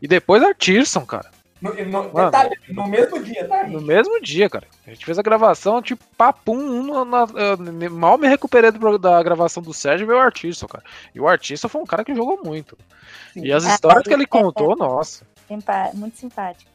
[0.00, 1.30] E depois a Tirson, cara.
[1.60, 3.66] No, no, Mano, detalhe, no mesmo dia, tá?
[3.66, 4.66] No mesmo dia, cara.
[4.86, 9.20] A gente fez a gravação, tipo, papum, um na, eu, mal me recuperei do, da
[9.22, 10.84] gravação do Sérgio e veio o Artista, cara.
[11.12, 12.78] E o Artista foi um cara que jogou muito.
[13.32, 13.44] Sim.
[13.44, 15.26] E as histórias que ele contou, nossa.
[15.94, 16.70] Muito simpático.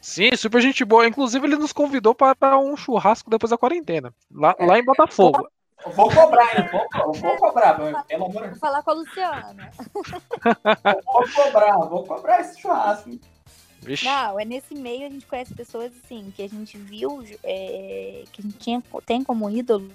[0.00, 1.06] Sim, super gente boa.
[1.06, 5.46] Inclusive, ele nos convidou para um churrasco depois da quarentena, lá, lá em Botafogo.
[5.94, 6.68] Vou cobrar, hein?
[6.70, 8.50] Vou, vou cobrar, pelo amor de Deus.
[8.50, 9.70] Vou falar com a Luciana.
[11.04, 13.10] vou cobrar, vou cobrar esse churrasco.
[13.82, 14.04] Vixe.
[14.04, 18.40] Não, é nesse meio a gente conhece pessoas assim, que a gente viu, é, que
[18.40, 19.90] a gente tinha, tem como ídolo.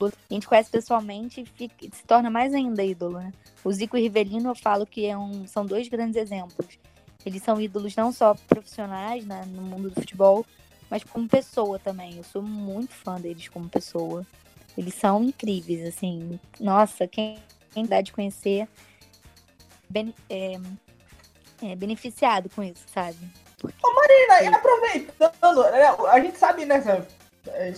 [0.00, 3.32] A gente conhece pessoalmente e fica, se torna mais ainda ídolo, né?
[3.64, 6.78] O Zico e o Rivelino eu falo que é um, são dois grandes exemplos.
[7.26, 10.46] Eles são ídolos não só profissionais né, no mundo do futebol,
[10.88, 12.16] mas como pessoa também.
[12.16, 14.24] Eu sou muito fã deles como pessoa.
[14.76, 16.38] Eles são incríveis, assim.
[16.60, 17.38] Nossa, quem,
[17.72, 18.68] quem dá de conhecer
[19.90, 20.60] ben, é,
[21.62, 23.16] é, beneficiado com isso, sabe?
[23.62, 26.80] Ô Marina, e aproveitando, né, a gente sabe, né,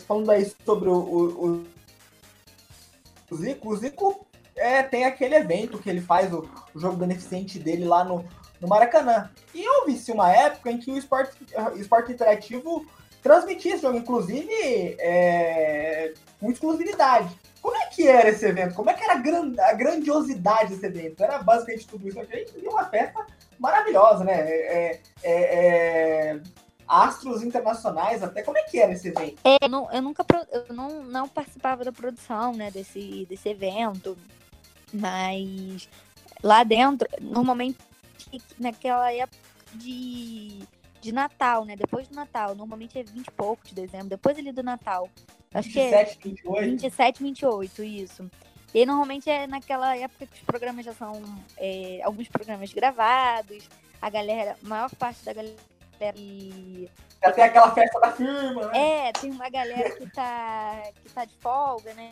[0.07, 1.67] falando aí sobre o, o,
[3.31, 4.27] o Zico, o Zico
[4.57, 8.25] é, tem aquele evento que ele faz, o, o, jogo beneficente dele lá no,
[8.61, 9.31] no Maracanã.
[9.55, 11.35] E houve-se uma época em que o esporte,
[11.77, 12.85] esporte interativo
[13.23, 17.35] transmitia esse jogo, inclusive é, com exclusividade.
[17.61, 18.75] Como é que era esse evento?
[18.75, 21.23] Como é que era a, grandiosidade desse evento?
[21.23, 23.27] Era basicamente tudo isso aqui e uma festa
[23.59, 24.33] maravilhosa, né?
[24.33, 26.41] É, é, é,
[26.89, 29.39] astros internacionais, até como é que era esse evento?
[29.45, 34.19] É, eu, não, eu nunca eu não, não participava da produção, né, desse, desse evento,
[34.93, 35.89] mas
[36.43, 37.79] lá dentro, normalmente
[38.59, 39.39] naquela época
[39.75, 40.59] de,
[41.01, 41.77] de Natal, né?
[41.77, 45.09] Depois do Natal, normalmente é 20 e pouco de dezembro, depois ali do Natal.
[45.53, 46.71] Acho 27, que é 28.
[46.71, 48.31] 27, 28, isso.
[48.73, 51.21] E normalmente é naquela época que os programas já são
[51.57, 53.69] é, alguns programas gravados,
[54.01, 55.57] a galera, a maior parte da galera.
[56.17, 56.89] E...
[57.23, 59.09] Já tem aquela festa da firma, né?
[59.09, 62.11] É, tem uma galera que tá, que tá de folga, né?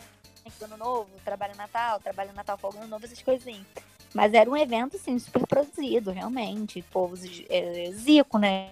[0.62, 3.66] Ano novo, trabalha Natal, trabalha Natal, folga ano novo, essas coisinhas.
[4.14, 6.82] Mas era um evento, assim, super produzido, realmente.
[6.90, 7.20] Povos
[7.50, 8.70] é, Zico, né?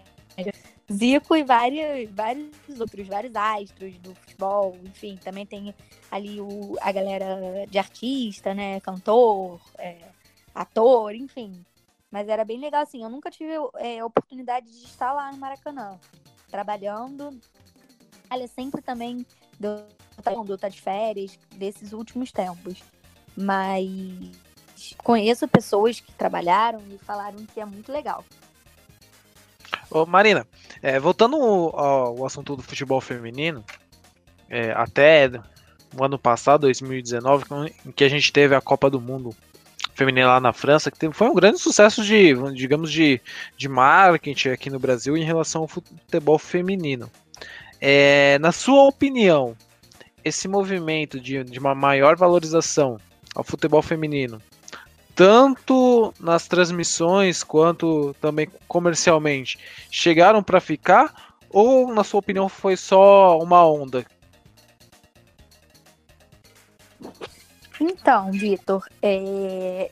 [0.93, 5.75] Zico e vários, vários outros, vários astros do futebol, enfim, também tem
[6.11, 9.99] ali o, a galera de artista, né, cantor, é,
[10.55, 11.65] ator, enfim.
[12.11, 15.99] Mas era bem legal, assim, eu nunca tive é, oportunidade de estar lá no Maracanã,
[16.49, 17.37] trabalhando.
[18.31, 19.27] Olha, sempre também
[19.59, 19.85] deu
[20.45, 22.83] do estar de férias desses últimos tempos.
[23.37, 23.97] Mas
[25.03, 28.25] conheço pessoas que trabalharam e falaram que é muito legal.
[29.91, 30.47] Ô, Marina,
[30.83, 33.65] é, voltando ao, ao, assunto do futebol feminino,
[34.49, 35.31] é, até
[35.97, 37.45] o ano passado, 2019,
[37.87, 39.35] em que a gente teve a Copa do Mundo
[39.95, 43.21] feminina lá na França, que foi um grande sucesso de, digamos, de,
[43.57, 47.11] de marketing aqui no Brasil em relação ao futebol feminino.
[47.81, 49.57] É, na sua opinião,
[50.23, 52.99] esse movimento de, de uma maior valorização
[53.35, 54.41] ao futebol feminino,
[55.17, 59.59] tanto nas transmissões quanto também comercialmente,
[59.91, 61.35] chegaram para ficar?
[61.51, 64.07] Ou, na sua opinião, foi só uma onda
[67.81, 69.91] Então, Vitor, é...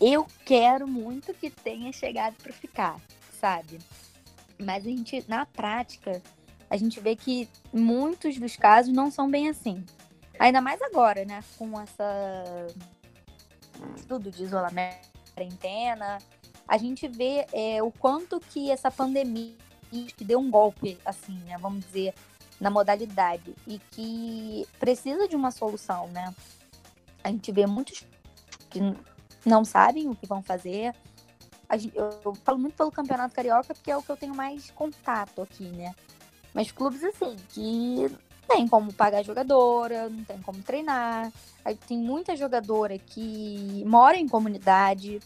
[0.00, 2.96] eu quero muito que tenha chegado para ficar,
[3.40, 3.78] sabe?
[4.58, 6.22] Mas a gente, na prática,
[6.68, 9.84] a gente vê que muitos dos casos não são bem assim.
[10.38, 11.42] Ainda mais agora, né?
[11.56, 12.66] Com essa
[14.06, 16.18] tudo de isolamento, quarentena,
[16.66, 19.54] a gente vê é, o quanto que essa pandemia
[20.16, 21.58] que deu um golpe, assim, né?
[21.58, 22.14] Vamos dizer,
[22.58, 26.34] na modalidade e que precisa de uma solução, né?
[27.22, 28.06] A gente vê muitos
[28.70, 28.80] que
[29.44, 30.94] não sabem o que vão fazer.
[31.72, 35.42] Gente, eu, falo muito pelo Campeonato Carioca porque é o que eu tenho mais contato
[35.42, 35.94] aqui, né?
[36.54, 38.06] Mas clubes assim, que
[38.48, 41.32] tem como pagar jogadora, não tem como treinar.
[41.64, 45.20] Aí tem muita jogadora que mora em comunidade,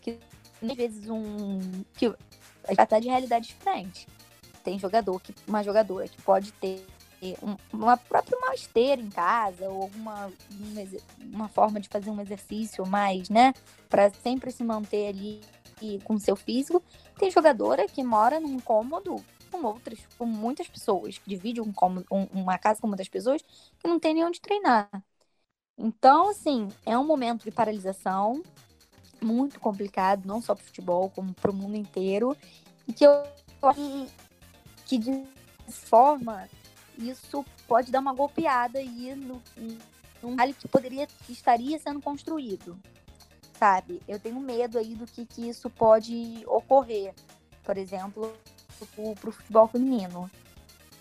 [0.00, 0.18] que
[0.62, 1.60] às vezes um.
[1.94, 2.12] que
[2.76, 4.06] já tá de realidade diferente.
[4.64, 5.34] Tem jogador que.
[5.46, 6.84] Uma jogadora que pode ter
[7.72, 10.32] uma própria uma esteira em casa ou alguma
[11.32, 13.54] uma forma de fazer um exercício mais, né,
[13.88, 15.40] para sempre se manter ali
[16.04, 16.82] com seu físico.
[17.18, 19.16] Tem jogadora que mora num cômodo
[19.52, 21.72] com outras, com muitas pessoas, divide um
[22.10, 23.42] um, uma casa com muitas pessoas
[23.78, 24.88] que não tem nem onde treinar.
[25.78, 28.42] Então, assim, é um momento de paralisação
[29.20, 32.36] muito complicado, não só para o futebol, como para o mundo inteiro,
[32.88, 33.22] e que eu
[33.62, 34.06] acho
[34.86, 35.24] que de
[35.68, 36.48] forma
[36.98, 39.40] isso pode dar uma golpeada aí no,
[40.22, 42.78] num vale que poderia, que estaria sendo construído,
[43.58, 44.02] sabe?
[44.06, 47.14] Eu tenho medo aí do que, que isso pode ocorrer,
[47.64, 48.32] por exemplo,
[48.86, 50.30] para o futebol feminino.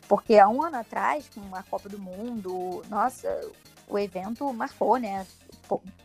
[0.08, 3.30] Porque há um ano atrás, com a Copa do Mundo, nossa,
[3.88, 5.26] o evento marcou, né?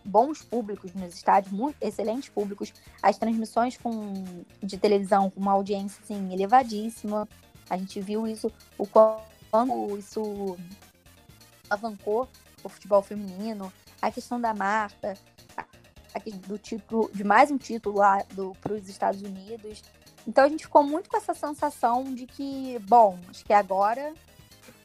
[0.04, 2.72] Bons públicos nos estádios, muito, excelentes públicos,
[3.02, 4.12] as transmissões com,
[4.62, 7.28] de televisão com uma audiência assim, elevadíssima.
[7.68, 10.56] A gente viu isso, o quanto isso
[11.68, 12.28] alavancou
[12.62, 15.14] o futebol feminino, a questão da marca,
[16.46, 18.24] do título, de mais um título lá
[18.60, 19.82] para os Estados Unidos.
[20.26, 24.12] Então a gente ficou muito com essa sensação de que, bom, acho que agora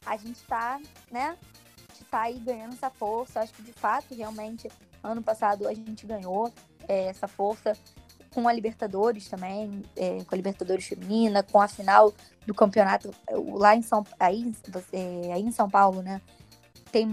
[0.06, 0.80] a gente está,
[1.10, 1.36] né?
[2.12, 3.40] está aí ganhando essa força.
[3.40, 4.70] Acho que de fato, realmente,
[5.02, 6.52] ano passado a gente ganhou
[6.86, 7.76] é, essa força
[8.34, 12.12] com a Libertadores também, é, com a Libertadores feminina, com a final
[12.46, 14.52] do campeonato lá em São aí,
[14.92, 16.20] é, aí em São Paulo, né?
[16.90, 17.08] Tem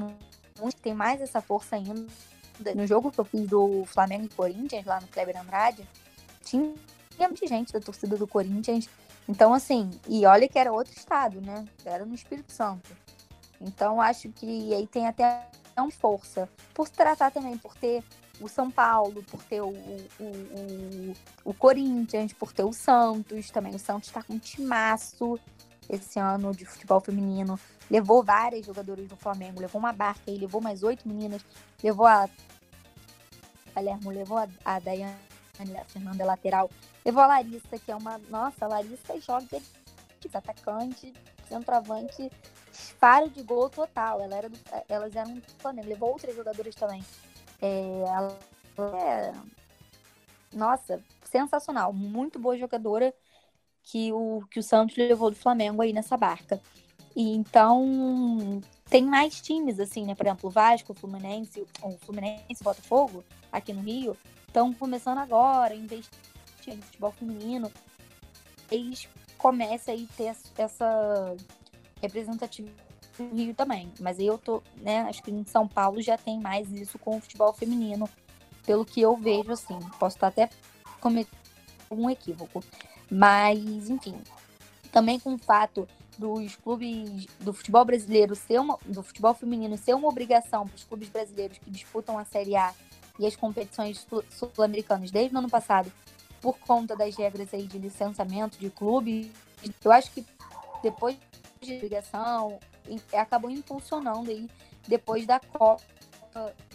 [0.81, 2.05] tem mais essa força ainda.
[2.75, 5.87] No jogo que eu fiz do Flamengo e Corinthians lá no Kleber Andrade,
[6.43, 6.73] tinha
[7.27, 8.89] muita gente da torcida do Corinthians.
[9.27, 11.65] Então, assim, e olha que era outro estado, né?
[11.85, 12.89] Era no Espírito Santo.
[13.61, 15.47] Então, acho que aí tem até
[15.77, 16.49] uma força.
[16.73, 18.03] Por se tratar também, por ter
[18.39, 21.13] o São Paulo, por ter o, o, o,
[21.45, 23.75] o Corinthians, por ter o Santos também.
[23.75, 25.39] O Santos está com um timaço
[25.89, 27.59] esse ano de futebol feminino.
[27.89, 31.43] Levou várias jogadoras do Flamengo, levou uma barca aí, levou mais oito meninas,
[31.83, 32.29] levou a
[33.73, 36.69] Palermo, levou a, a a Fernanda lateral,
[37.05, 38.17] levou a Larissa, que é uma.
[38.29, 39.61] Nossa, a Larissa joga
[40.19, 41.13] de atacante,
[41.47, 42.31] centroavante,
[42.71, 44.21] faro de gol total.
[44.21, 47.03] Ela era do, elas eram do Flamengo, levou outras jogadoras também.
[47.61, 48.37] É, ela
[48.95, 49.33] é,
[50.53, 53.13] nossa, sensacional, muito boa jogadora
[53.83, 56.61] que o, que o Santos levou do Flamengo aí nessa barca.
[57.15, 60.15] E então tem mais times, assim, né?
[60.15, 64.15] Por exemplo, o Vasco, o Fluminense, o Fluminense o Botafogo, aqui no Rio,
[64.47, 65.77] estão começando agora a
[66.67, 67.71] em futebol feminino.
[68.71, 69.07] Eles
[69.37, 71.35] começam a ter essa
[72.01, 73.91] representatividade no Rio também.
[73.99, 77.21] Mas eu tô, né, acho que em São Paulo já tem mais isso com o
[77.21, 78.09] futebol feminino,
[78.65, 79.79] pelo que eu vejo, assim.
[79.99, 80.49] Posso estar até
[80.99, 81.37] cometendo
[81.89, 82.63] um equívoco.
[83.09, 84.15] Mas, enfim,
[84.91, 85.87] também com o fato
[86.17, 90.83] dos clubes do futebol brasileiro ser uma, do futebol feminino ser uma obrigação para os
[90.83, 92.73] clubes brasileiros que disputam a Série A
[93.17, 95.91] e as competições sul-americanas desde o ano passado,
[96.41, 99.31] por conta das regras aí de licenciamento de clube,
[99.83, 100.25] eu acho que
[100.81, 101.17] depois
[101.61, 102.59] de obrigação,
[103.13, 104.49] acabou impulsionando aí
[104.87, 105.83] depois da Copa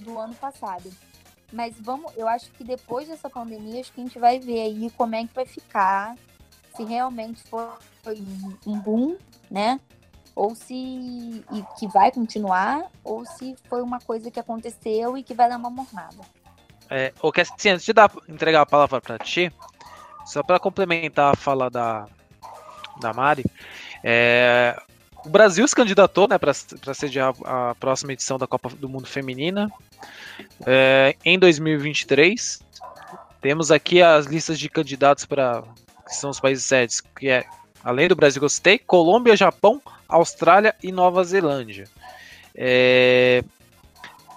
[0.00, 0.90] do ano passado.
[1.52, 4.90] Mas vamos, eu acho que depois dessa pandemia, acho que a gente vai ver aí
[4.90, 6.16] como é que vai ficar,
[6.76, 8.18] se realmente foi
[8.66, 9.16] um boom,
[9.50, 9.80] né?
[10.34, 15.34] ou se e que vai continuar, ou se foi uma coisa que aconteceu e que
[15.34, 16.18] vai dar uma mornada.
[16.90, 19.52] É, que assim, antes de dar, entregar a palavra para ti,
[20.26, 22.06] só para complementar a fala da,
[23.00, 23.44] da Mari,
[24.02, 24.76] é,
[25.24, 29.70] o Brasil se candidatou né, para sediar a próxima edição da Copa do Mundo Feminina
[30.66, 32.62] é, em 2023.
[33.40, 35.62] Temos aqui as listas de candidatos para
[36.06, 37.44] que são os países sedes, que é
[37.82, 41.84] além do Brasil, gostei, Colômbia, Japão, Austrália e Nova Zelândia.
[42.54, 43.42] É,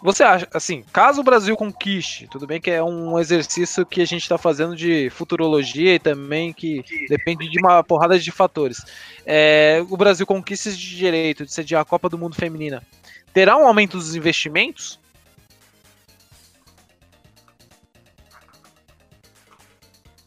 [0.08, 4.06] você acha, assim, caso o Brasil conquiste, tudo bem que é um exercício que a
[4.06, 8.86] gente está fazendo de futurologia e também que depende de uma porrada de fatores.
[9.26, 12.82] É, o Brasil conquista esse direito de sediar a Copa do Mundo Feminina.
[13.34, 14.98] Terá um aumento dos investimentos?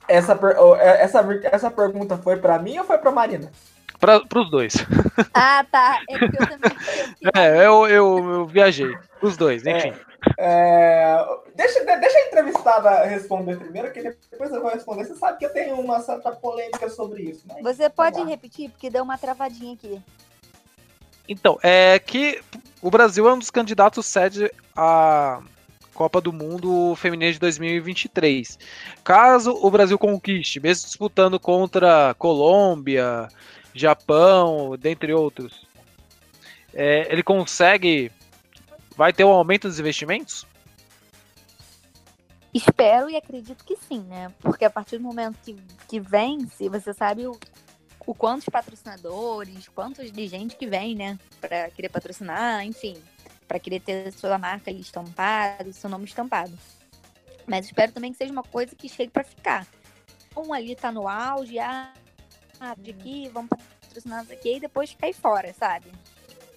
[0.07, 0.39] Essa,
[0.78, 3.51] é, essa, essa pergunta foi para mim ou foi para Marina?
[4.01, 4.74] Para os dois.
[5.34, 6.01] Ah, tá.
[6.09, 6.70] É porque eu também.
[7.36, 8.96] é, eu, eu, eu viajei.
[9.20, 9.88] Os dois, é, enfim.
[9.88, 9.98] É,
[10.38, 15.05] é, deixa, deixa a entrevistada responder primeiro, que depois eu vou responder.
[15.05, 17.44] Você sabe que eu tenho uma certa polêmica sobre isso.
[17.46, 17.62] Mas...
[17.62, 20.01] Você pode repetir, porque deu uma travadinha aqui.
[21.28, 22.40] Então, é que
[22.82, 25.40] o Brasil é um dos candidatos sede à
[25.94, 28.59] Copa do Mundo Feminina de 2023.
[29.05, 33.28] Caso o Brasil conquiste, mesmo disputando contra Colômbia,
[33.74, 35.66] Japão, dentre outros,
[36.74, 38.10] é, ele consegue.
[38.96, 40.46] Vai ter um aumento dos investimentos?
[42.52, 44.32] Espero e acredito que sim, né?
[44.40, 45.56] Porque a partir do momento que,
[45.88, 47.38] que vence, você sabe o,
[48.04, 51.18] o quantos patrocinadores, quantos de gente que vem, né?
[51.40, 53.00] Pra querer patrocinar, enfim,
[53.46, 56.52] para querer ter sua marca ali estampada, seu nome estampado.
[57.46, 59.66] Mas espero também que seja uma coisa que chegue para ficar.
[60.36, 61.92] Um ali tá no auge, ah,
[62.78, 63.50] de aqui, vamos
[63.80, 65.86] patrocinar isso aqui e depois cair fora, sabe?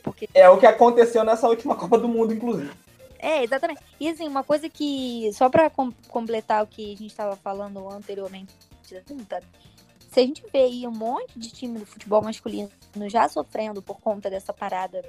[0.04, 0.30] Porque...
[0.34, 2.72] É o que aconteceu nessa última Copa do Mundo, inclusive.
[3.20, 3.82] É, exatamente.
[4.00, 7.90] E assim, uma coisa que, só para com completar o que a gente estava falando
[7.90, 12.70] anteriormente, se a gente vê aí um monte de time do futebol masculino
[13.08, 15.04] já sofrendo por conta dessa parada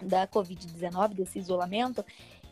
[0.00, 2.04] da Covid-19, desse isolamento,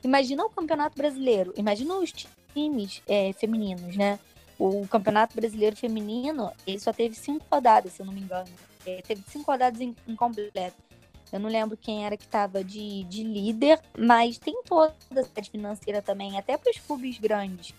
[0.02, 2.12] imagina o Campeonato Brasileiro, imagina os
[2.52, 4.18] times é, femininos, né?
[4.58, 8.48] O Campeonato Brasileiro Feminino, ele só teve cinco rodadas, se eu não me engano.
[8.84, 10.86] Teve cinco rodadas incompletas.
[11.32, 16.00] Eu não lembro quem era que estava de, de líder, mas tem toda a financeira
[16.00, 17.74] também, até para os clubes grandes.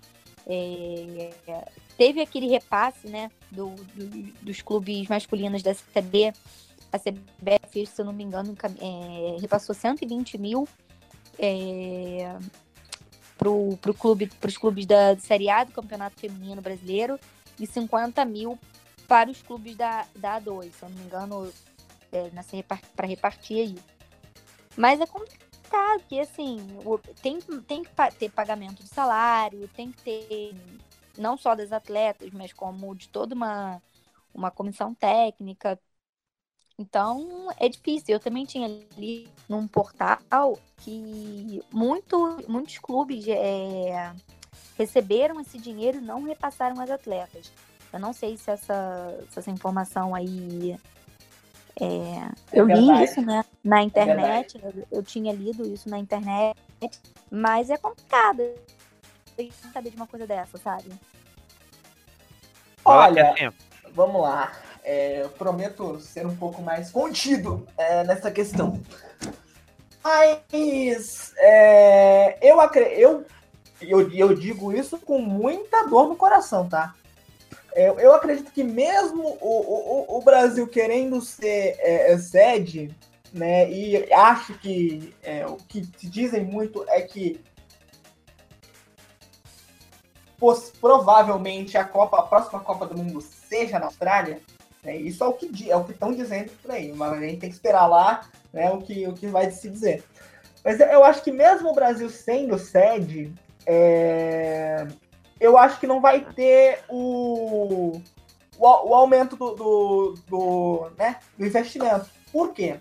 [0.46, 1.32] É,
[1.98, 6.34] teve aquele repasse né, do, do, dos clubes masculinos da CB.
[6.92, 10.68] A CBF, se eu não me engano, é, repassou 120 mil
[11.38, 12.38] é,
[13.38, 17.20] pro, pro clube, os clubes da Série A do Campeonato Feminino Brasileiro
[17.60, 18.58] e 50 mil
[19.08, 20.72] para os clubes da, da A2.
[20.72, 21.54] Se eu não me engano,
[22.12, 22.32] é,
[22.96, 23.76] para repartir aí.
[24.76, 26.58] Mas é complicado, porque assim,
[27.22, 30.56] tem, tem que ter pagamento de salário, tem que ter
[31.18, 33.82] não só das atletas, mas como de toda uma,
[34.34, 35.80] uma comissão técnica.
[36.78, 38.16] Então é difícil.
[38.16, 44.14] Eu também tinha ali num portal que muito, muitos clubes é,
[44.78, 47.52] receberam esse dinheiro e não repassaram as atletas.
[47.92, 50.78] Eu não sei se essa, se essa informação aí.
[51.80, 55.88] É, eu é li isso né, na é internet, é eu, eu, tinha lido isso
[55.88, 56.58] na internet,
[57.30, 58.42] mas é complicado
[59.72, 60.92] saber de uma coisa dessa, sabe?
[62.84, 63.54] Olha,
[63.94, 64.52] vamos lá.
[64.90, 68.82] É, eu prometo ser um pouco mais contido é, nessa questão.
[70.02, 72.58] Mas é, eu,
[72.96, 73.26] eu,
[73.82, 76.96] eu, eu digo isso com muita dor no coração, tá?
[77.76, 82.96] Eu, eu acredito que mesmo o, o, o Brasil querendo ser é, é, sede,
[83.34, 87.42] né, e acho que é, o que se dizem muito é que
[90.40, 94.42] poss, provavelmente a Copa, a próxima Copa do Mundo seja na Austrália,
[94.88, 97.40] né, isso é o que é o que estão dizendo por aí, mas a gente
[97.40, 98.22] tem que esperar lá,
[98.54, 100.02] né, o que o que vai se dizer.
[100.64, 103.34] Mas eu acho que mesmo o Brasil sendo sede,
[103.66, 104.88] é,
[105.42, 108.02] eu acho que não vai ter o,
[108.58, 112.10] o, o aumento do, do, do, né, do investimento.
[112.32, 112.80] Por quê?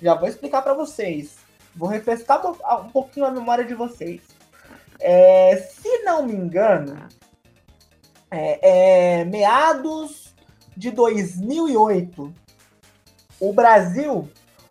[0.00, 1.36] Já vou explicar para vocês.
[1.76, 2.40] Vou refrescar
[2.80, 4.22] um pouquinho a memória de vocês.
[4.98, 7.06] É, se não me engano,
[8.30, 10.17] é, é, meados
[10.78, 12.32] de 2008,
[13.40, 14.28] o Brasil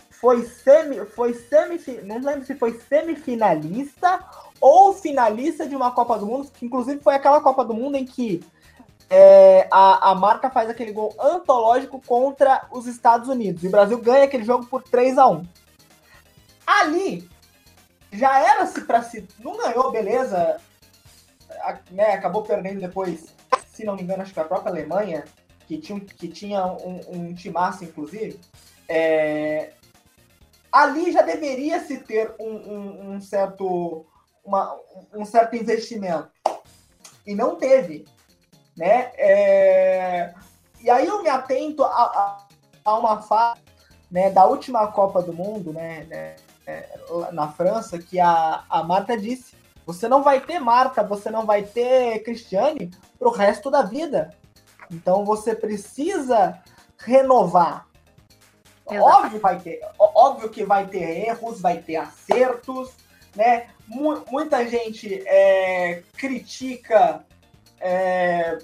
[0.10, 4.20] foi semi, foi semi, não lembro se foi semifinalista
[4.62, 8.05] ou finalista de uma Copa do Mundo, que inclusive foi aquela Copa do Mundo em
[8.05, 8.41] que
[9.10, 13.64] é, a, a marca faz aquele gol antológico contra os Estados Unidos.
[13.64, 15.45] E o Brasil ganha aquele jogo por 3 a 1
[16.66, 17.30] Ali,
[18.14, 19.28] já era-se para se.
[19.39, 20.58] Não ganhou, beleza.
[21.62, 23.36] A, né, acabou perdendo depois,
[23.74, 25.26] se não me engano, acho que a própria Alemanha,
[25.68, 28.39] que tinha, que tinha um, um timaço, inclusive.
[28.88, 29.74] É,
[30.72, 34.05] ali já deveria se ter um, um, um certo,
[34.43, 34.76] uma,
[35.13, 36.30] um certo investimento.
[37.26, 38.05] E não teve.
[38.76, 39.11] Né?
[39.18, 40.34] É...
[40.80, 42.47] E aí eu me atento a, a,
[42.86, 43.59] a uma fase
[44.09, 46.97] né, da última Copa do Mundo, né, né, é,
[47.34, 49.55] na França, que a, a Marta disse:
[49.86, 54.34] você não vai ter Marta, você não vai ter Cristiane para o resto da vida.
[54.91, 56.61] Então você precisa
[56.97, 57.88] renovar.
[58.85, 62.91] Óbvio, vai ter, óbvio que vai ter erros, vai ter acertos,
[63.35, 63.67] né?
[64.29, 67.25] Muita gente é, critica
[67.79, 68.57] é,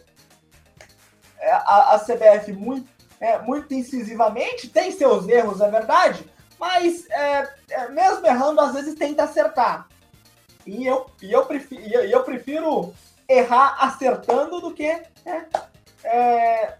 [1.40, 6.26] é, a, a, CBF muito, é, muito incisivamente, tem seus erros, é verdade,
[6.60, 9.88] mas é, é, mesmo errando, às vezes tenta acertar.
[10.66, 12.94] E eu, e eu, prefiro, e eu prefiro
[13.28, 14.88] errar acertando do que
[15.26, 15.48] né,
[16.04, 16.76] é,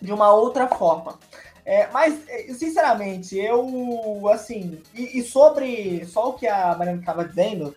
[0.00, 1.18] de uma outra forma.
[1.64, 2.20] É, mas,
[2.58, 7.74] sinceramente, eu, assim, e, e, sobre só o que a Mariana estava dizendo,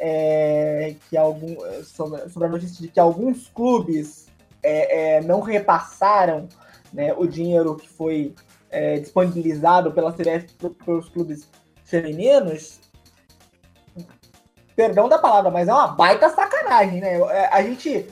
[0.00, 4.26] é, que algum, sobre, sobre, a notícia de que alguns clubes
[4.62, 6.48] é, é não repassaram
[6.92, 8.34] né, o dinheiro que foi
[8.70, 10.48] é, disponibilizado pela CBF
[10.84, 11.48] para os clubes
[11.84, 12.80] femininos,
[14.74, 17.20] perdão da palavra, mas é uma baita sacanagem, né?
[17.20, 18.06] É, a gente,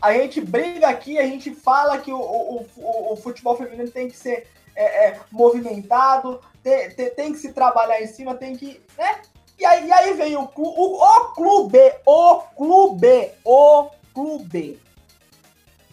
[0.00, 4.08] a gente briga aqui, a gente fala que o, o, o, o futebol feminino tem
[4.08, 8.80] que ser é, é, movimentado, tem, tem, tem, que se trabalhar em cima, tem que.
[8.96, 9.22] Né?
[9.58, 14.80] E aí, e aí vem o, o, o clube, o clube, o clube.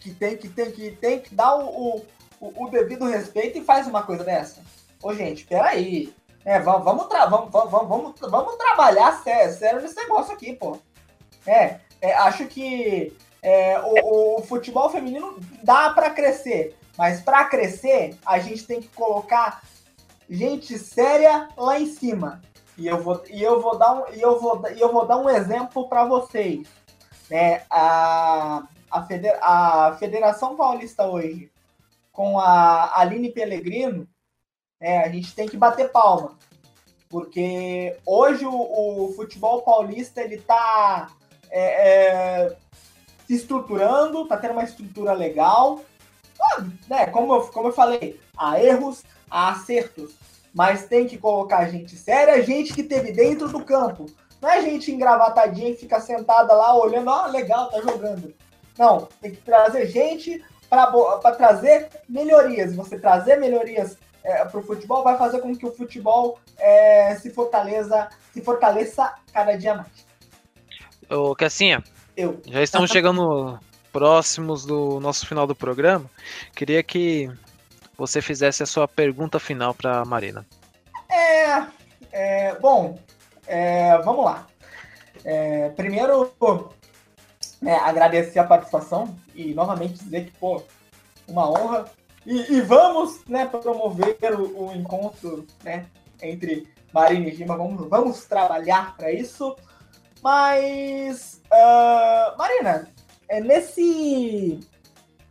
[0.01, 2.01] Que tem que, tem que, tem que dar o,
[2.41, 4.61] o, o devido respeito e faz uma coisa dessa.
[5.01, 6.13] Ô, gente, peraí.
[6.45, 10.77] É, vamos, vamos, vamos, vamos, vamos trabalhar sério, sério nesse negócio aqui, pô.
[11.47, 18.17] É, é acho que é, o, o, futebol feminino dá para crescer, mas para crescer
[18.25, 19.61] a gente tem que colocar
[20.29, 22.41] gente séria lá em cima.
[22.77, 25.17] E eu vou, e eu vou dar um, e eu vou, e eu vou dar
[25.17, 26.67] um exemplo para vocês.
[27.29, 27.63] Né?
[27.69, 31.51] A, a, feder, a Federação Paulista hoje,
[32.11, 34.07] com a Aline Pellegrino,
[34.79, 36.37] é, a gente tem que bater palma.
[37.09, 41.11] Porque hoje o, o futebol paulista ele está
[41.51, 42.57] é, é,
[43.28, 45.82] se estruturando, está tendo uma estrutura legal.
[46.41, 50.13] Ah, né, como, eu, como eu falei, há erros, há acertos.
[50.53, 54.05] Mas tem que colocar gente séria, gente que teve dentro do campo.
[54.41, 58.34] Não é gente engravatadinha e fica sentada lá olhando, ó, oh, legal, tá jogando.
[58.78, 62.76] Não, tem que trazer gente para trazer melhorias.
[62.76, 67.30] Você trazer melhorias é, para o futebol vai fazer com que o futebol é, se
[67.30, 70.05] fortaleça, se fortaleça cada dia mais.
[71.09, 71.84] Ô, Cassinha,
[72.16, 72.41] eu.
[72.45, 73.59] já estamos chegando
[73.91, 76.09] próximos do nosso final do programa.
[76.55, 77.30] Queria que
[77.97, 80.45] você fizesse a sua pergunta final para a Marina.
[81.09, 81.66] É,
[82.11, 82.97] é bom,
[83.47, 84.47] é, vamos lá.
[85.24, 86.34] É, primeiro,
[87.61, 90.61] né, agradecer a participação e novamente dizer que, pô,
[91.28, 91.86] uma honra
[92.26, 95.86] e, e vamos né, promover o, o, encontro né,
[96.22, 97.57] entre Marina e Gima.
[97.57, 99.55] Vamos, vamos trabalhar para isso.
[100.24, 102.88] Mas, uh, Marina,
[103.28, 104.61] é nesse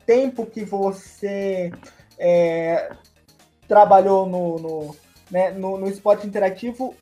[0.05, 1.73] tempo que você
[2.19, 2.95] é,
[3.67, 4.97] trabalhou no, no,
[5.31, 6.95] né, no, no esporte interativo,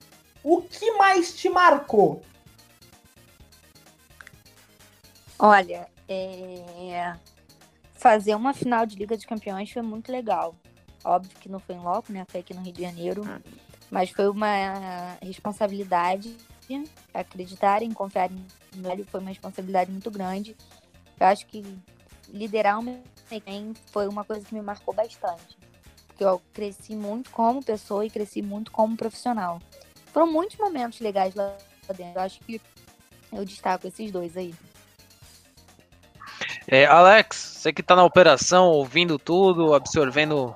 [0.45, 2.23] o que mais te marcou?
[5.37, 7.15] Olha, é
[7.95, 10.55] fazer uma final de Liga de Campeões foi muito legal.
[11.05, 12.25] Óbvio que não foi em loco, né?
[12.29, 13.23] Foi aqui no Rio de Janeiro.
[13.91, 16.37] Mas foi uma responsabilidade.
[17.13, 18.47] Acreditar em confiar em
[18.83, 20.57] velho foi uma responsabilidade muito grande.
[21.19, 21.65] Eu acho que
[22.29, 22.93] liderar uma
[23.31, 25.59] equipe foi uma coisa que me marcou bastante.
[26.07, 29.61] Porque eu cresci muito como pessoa e cresci muito como profissional.
[30.13, 31.57] Foram muitos momentos legais lá
[31.89, 32.19] dentro.
[32.19, 32.61] Eu acho que
[33.33, 34.55] eu destaco esses dois aí.
[36.67, 40.55] É, Alex, você que está na operação, ouvindo tudo, absorvendo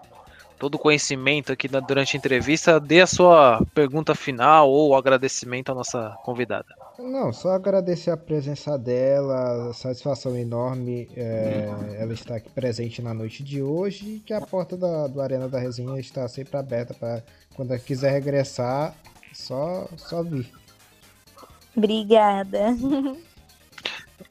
[0.58, 5.74] todo o conhecimento aqui durante a entrevista, dê a sua pergunta final ou agradecimento à
[5.74, 6.66] nossa convidada.
[6.98, 13.42] Não, só agradecer a presença dela, satisfação enorme é, ela estar aqui presente na noite
[13.42, 17.22] de hoje e que a porta da, do Arena da Resenha está sempre aberta para
[17.54, 18.94] quando ela quiser regressar,
[19.32, 20.50] só, só vir.
[21.76, 22.76] Obrigada.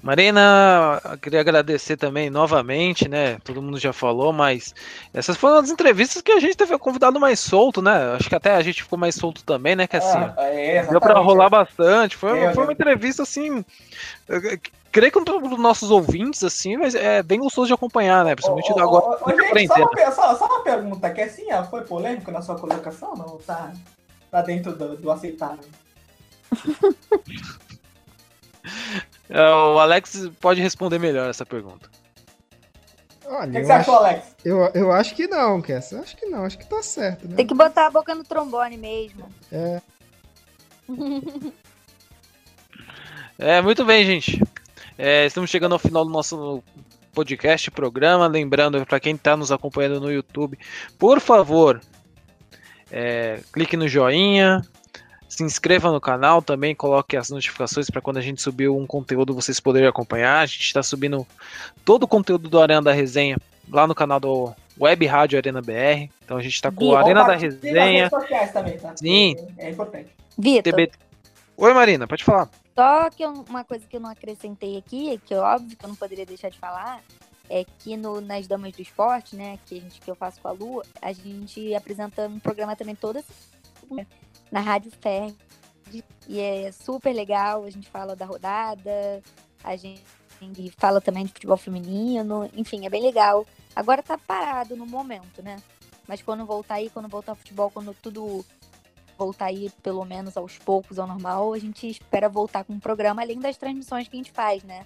[0.04, 3.38] Marina, queria agradecer também novamente, né?
[3.42, 4.76] Todo mundo já falou, mas
[5.14, 8.14] essas foram as entrevistas que a gente teve convidado mais solto, né?
[8.14, 10.34] Acho que até a gente ficou mais solto também, né, Cassinho?
[10.38, 12.18] Ah, é, Deu pra rolar bastante.
[12.18, 12.74] Foi, É, foi uma né?
[12.74, 13.64] entrevista assim.
[14.92, 18.36] Creio que para os nossos ouvintes, assim, mas é bem gostoso de acompanhar, né?
[18.36, 19.20] Principalmente Ô, ô, agora.
[19.26, 22.42] na gente, só uma, per- só, só uma pergunta, que assim, ó, foi polêmico na
[22.42, 23.16] sua colocação?
[23.16, 23.72] Não, tá,
[24.30, 25.64] tá dentro do, do aceitável.
[29.30, 31.90] É, O Alex pode responder melhor essa pergunta.
[33.26, 34.36] O Olha, que, que eu você acho, achou, Alex?
[34.44, 36.00] eu, eu acho que não, Kessa.
[36.02, 37.36] Acho que não, acho que tá certo, né?
[37.36, 39.28] Tem que botar a boca no trombone mesmo.
[39.52, 39.82] É,
[43.38, 44.42] É, muito bem, gente.
[44.98, 46.64] É, estamos chegando ao final do nosso
[47.14, 48.28] podcast, programa.
[48.28, 50.58] Lembrando, para quem está nos acompanhando no YouTube,
[51.00, 51.82] por favor,
[52.92, 54.62] é, clique no joinha,
[55.34, 59.34] se inscreva no canal também, coloque as notificações para quando a gente subir um conteúdo
[59.34, 60.42] vocês poderem acompanhar.
[60.42, 61.26] A gente está subindo
[61.84, 66.12] todo o conteúdo do Arena da Resenha lá no canal do Web Rádio Arena BR.
[66.24, 66.96] Então a gente está com o?
[66.96, 68.12] Arena da Resenha.
[68.54, 68.96] também, tá?
[68.96, 69.36] Sim.
[69.58, 70.10] É, é importante.
[70.38, 70.92] Vitor, TB...
[71.58, 72.48] Oi, Marina, pode falar.
[72.76, 75.96] Só que uma coisa que eu não acrescentei aqui, que é óbvio que eu não
[75.96, 77.02] poderia deixar de falar,
[77.50, 80.48] é que no, nas Damas do Esporte, né, que, a gente, que eu faço com
[80.48, 83.24] a Lu, a gente apresenta um programa também toda
[84.54, 85.34] na Rádio Fer.
[86.28, 89.22] E é super legal, a gente fala da rodada,
[89.64, 90.04] a gente
[90.78, 93.48] fala também de futebol feminino, enfim, é bem legal.
[93.76, 95.58] Agora tá parado no momento, né?
[96.08, 98.46] Mas quando voltar aí, quando voltar futebol, quando tudo
[99.18, 103.22] voltar aí, pelo menos aos poucos ao normal, a gente espera voltar com um programa,
[103.22, 104.86] além das transmissões que a gente faz, né?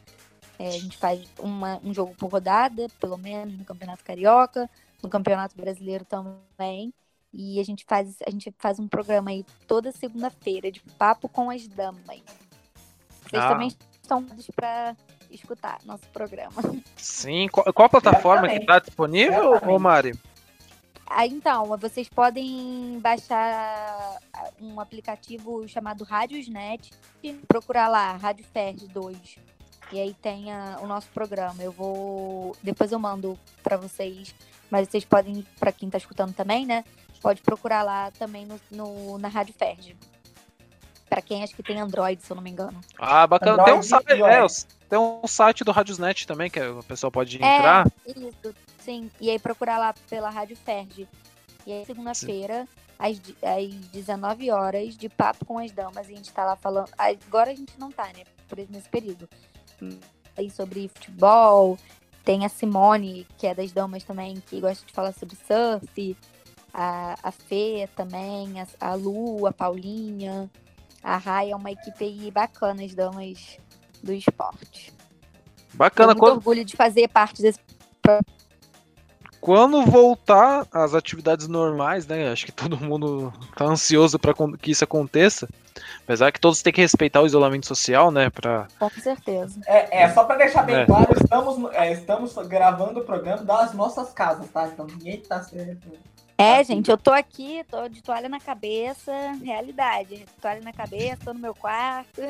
[0.57, 4.70] É, a gente faz uma- um jogo por rodada, pelo menos, no Campeonato Carioca,
[5.03, 6.93] no Campeonato Brasileiro também.
[7.34, 11.49] E a gente faz, a gente faz um programa aí toda segunda-feira de papo com
[11.49, 12.01] as damas.
[13.21, 13.49] Vocês Ah.
[13.49, 13.67] também
[14.01, 14.25] estão
[14.55, 14.95] para
[15.30, 16.53] escutar nosso programa.
[16.95, 19.75] Sim, qual, qual a plataforma que está disponível, Certamente.
[19.75, 20.19] ô Mari?
[21.09, 24.17] Ah, então, vocês podem baixar
[24.61, 26.91] um aplicativo chamado Radiosnet
[27.23, 29.38] e procurar lá, Rádio Ferd 2.
[29.91, 31.63] E aí tem a- o nosso programa.
[31.63, 32.55] Eu vou.
[32.61, 34.36] Depois eu mando pra vocês.
[34.69, 36.84] Mas vocês podem, pra quem tá escutando também, né?
[37.22, 39.95] Pode procurar lá também no, no- na Rádio Ferd.
[41.09, 42.80] Pra quem acho que tem Android, se eu não me engano.
[42.99, 43.63] Ah, bacana.
[43.63, 47.41] Tem um, Android site, é, tem um site do Radiosnet também, que o pessoal pode
[47.41, 47.55] É.
[47.57, 47.88] entrar.
[48.05, 49.09] Isso, sim.
[49.22, 51.07] E aí procurar lá pela Rádio Ferdi.
[51.65, 52.68] E aí segunda-feira,
[52.99, 56.09] às, às 19 horas, de papo com as damas.
[56.09, 56.89] E a gente tá lá falando.
[56.97, 58.24] Agora a gente não tá, né?
[58.49, 59.30] Por esse- nesse período.
[60.38, 61.78] Aí sobre futebol.
[62.26, 66.18] Tem a Simone, que é das damas também, que gosta de falar sobre surf.
[66.78, 70.47] A, a Fê também, a, a Lu, a Paulinha.
[71.03, 73.57] A Rai é uma equipe aí bacana, as damas
[74.03, 74.93] do esporte.
[75.73, 76.13] Bacana.
[76.13, 77.59] Tenho Quando, orgulho de fazer parte desse
[79.47, 82.32] quando voltar às atividades normais, né?
[82.32, 85.47] Acho que todo mundo tá ansioso para que isso aconteça.
[86.03, 88.30] Apesar que todos têm que respeitar o isolamento social, né?
[88.30, 88.67] Pra...
[88.80, 89.59] Com certeza.
[89.65, 90.86] É, é, só pra deixar bem É.
[90.86, 94.67] claro, estamos, é, estamos gravando o programa das nossas casas, tá?
[94.67, 95.88] Então ninguém tá certo.
[96.38, 96.75] É, Assim.
[96.75, 99.11] gente, eu tô aqui, tô de toalha na cabeça,
[99.43, 100.23] realidade.
[100.39, 102.21] Toalha na cabeça, tô no meu quarto.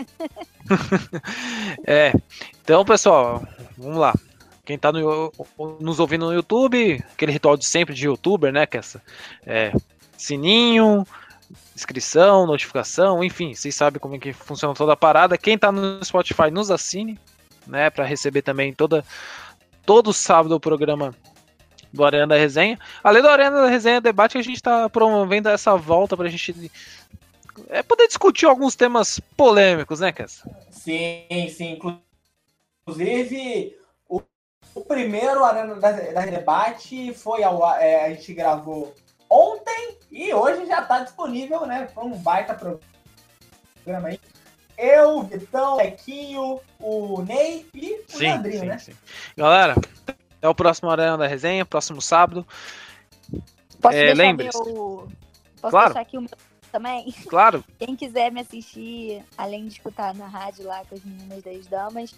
[1.86, 2.14] É.
[2.62, 3.46] Então, pessoal,
[3.78, 4.14] vamos lá.
[4.66, 5.32] Quem tá no-
[5.80, 8.66] nos ouvindo no YouTube, aquele ritual de sempre de youtuber, né?
[8.66, 8.82] Que é
[9.46, 9.74] é,
[10.18, 11.06] sininho,
[11.76, 15.38] inscrição, notificação, enfim, vocês sabem como é que funciona toda a parada.
[15.38, 17.18] Quem tá no Spotify, nos assine,
[17.66, 17.90] né?
[17.90, 19.06] Pra receber também toda,
[19.86, 21.16] todo sábado o programa
[21.92, 22.80] do Arena da Resenha.
[23.04, 26.72] Além do Arena da Resenha Debate, a gente tá promovendo essa volta pra gente
[27.70, 30.50] é, poder discutir alguns temas polêmicos, né, Kessa?
[30.72, 31.80] Sim, sim.
[32.88, 33.76] Inclusive,
[34.08, 34.22] o,
[34.76, 38.94] o primeiro Arena da, da Debate foi ao é, a gente gravou
[39.30, 41.88] ontem e hoje já tá disponível, né?
[41.94, 44.20] Foi um baita programa aí.
[44.78, 48.78] Eu, Vitão, Lequinho, o Ney e o Leandrinho, né?
[48.78, 48.94] sim.
[49.36, 49.74] Galera,
[50.48, 52.48] até o próximo Arena da Resenha, próximo sábado.
[53.82, 54.52] Posso É, deixar meu.
[54.52, 55.86] Posso Claro.
[55.88, 56.30] deixar aqui o meu
[56.72, 57.14] também?
[57.30, 61.68] Claro, Quem quiser me assistir, além de escutar na rádio lá com as meninas das
[61.68, 62.16] damas,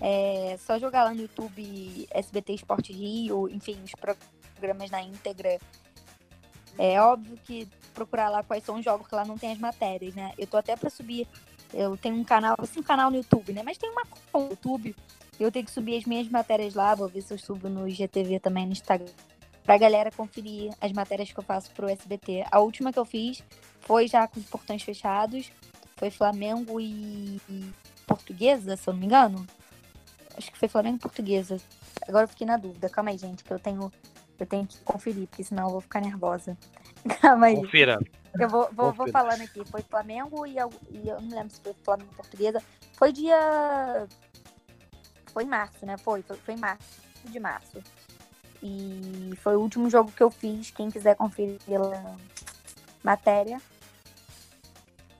[0.00, 3.92] é só jogar lá no YouTube SBT Esporte Rio, enfim, os
[4.54, 5.58] programas na íntegra.
[6.78, 10.14] É óbvio que procurar lá quais são os jogos, que lá não tem as matérias,
[10.14, 10.32] né?
[10.36, 11.26] Eu tô até pra subir.
[11.72, 13.62] Eu tenho um canal, assim, um canal no YouTube, né?
[13.64, 14.94] Mas tem uma conta no YouTube.
[15.38, 18.40] Eu tenho que subir as minhas matérias lá, vou ver se eu subo no IGTV
[18.40, 19.12] também no Instagram.
[19.64, 22.44] Pra galera conferir as matérias que eu faço pro SBT.
[22.50, 23.42] A última que eu fiz
[23.80, 25.50] foi já com os portões fechados.
[25.96, 27.72] Foi Flamengo e e
[28.06, 29.46] Portuguesa, se eu não me engano.
[30.36, 31.56] Acho que foi Flamengo e Portuguesa.
[32.06, 32.88] Agora eu fiquei na dúvida.
[32.88, 33.90] Calma aí, gente, que eu tenho,
[34.38, 36.56] eu tenho que conferir, porque senão eu vou ficar nervosa.
[37.20, 37.56] Calma aí.
[37.56, 37.98] Confira.
[38.38, 39.64] Eu vou, vou, vou falando aqui.
[39.70, 42.62] Foi Flamengo e eu, e eu não lembro se foi Flamengo e Portuguesa.
[42.92, 44.06] Foi dia.
[45.36, 45.98] Foi em março, né?
[45.98, 47.82] Foi, foi, foi em março de março.
[48.62, 50.70] E foi o último jogo que eu fiz.
[50.70, 52.16] Quem quiser conferir a
[53.04, 53.60] matéria,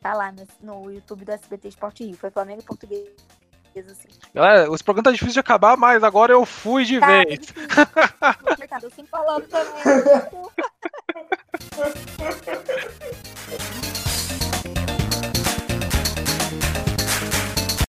[0.00, 2.16] tá lá no, no YouTube do SBT Esporte Rio.
[2.16, 3.12] Foi Flamengo e Portuguesa,
[3.76, 4.08] assim.
[4.32, 7.52] Galera, esse programa tá difícil de acabar, mas agora eu fui de Tá, vez.
[8.42, 9.82] Complicado, eu sempre falando também.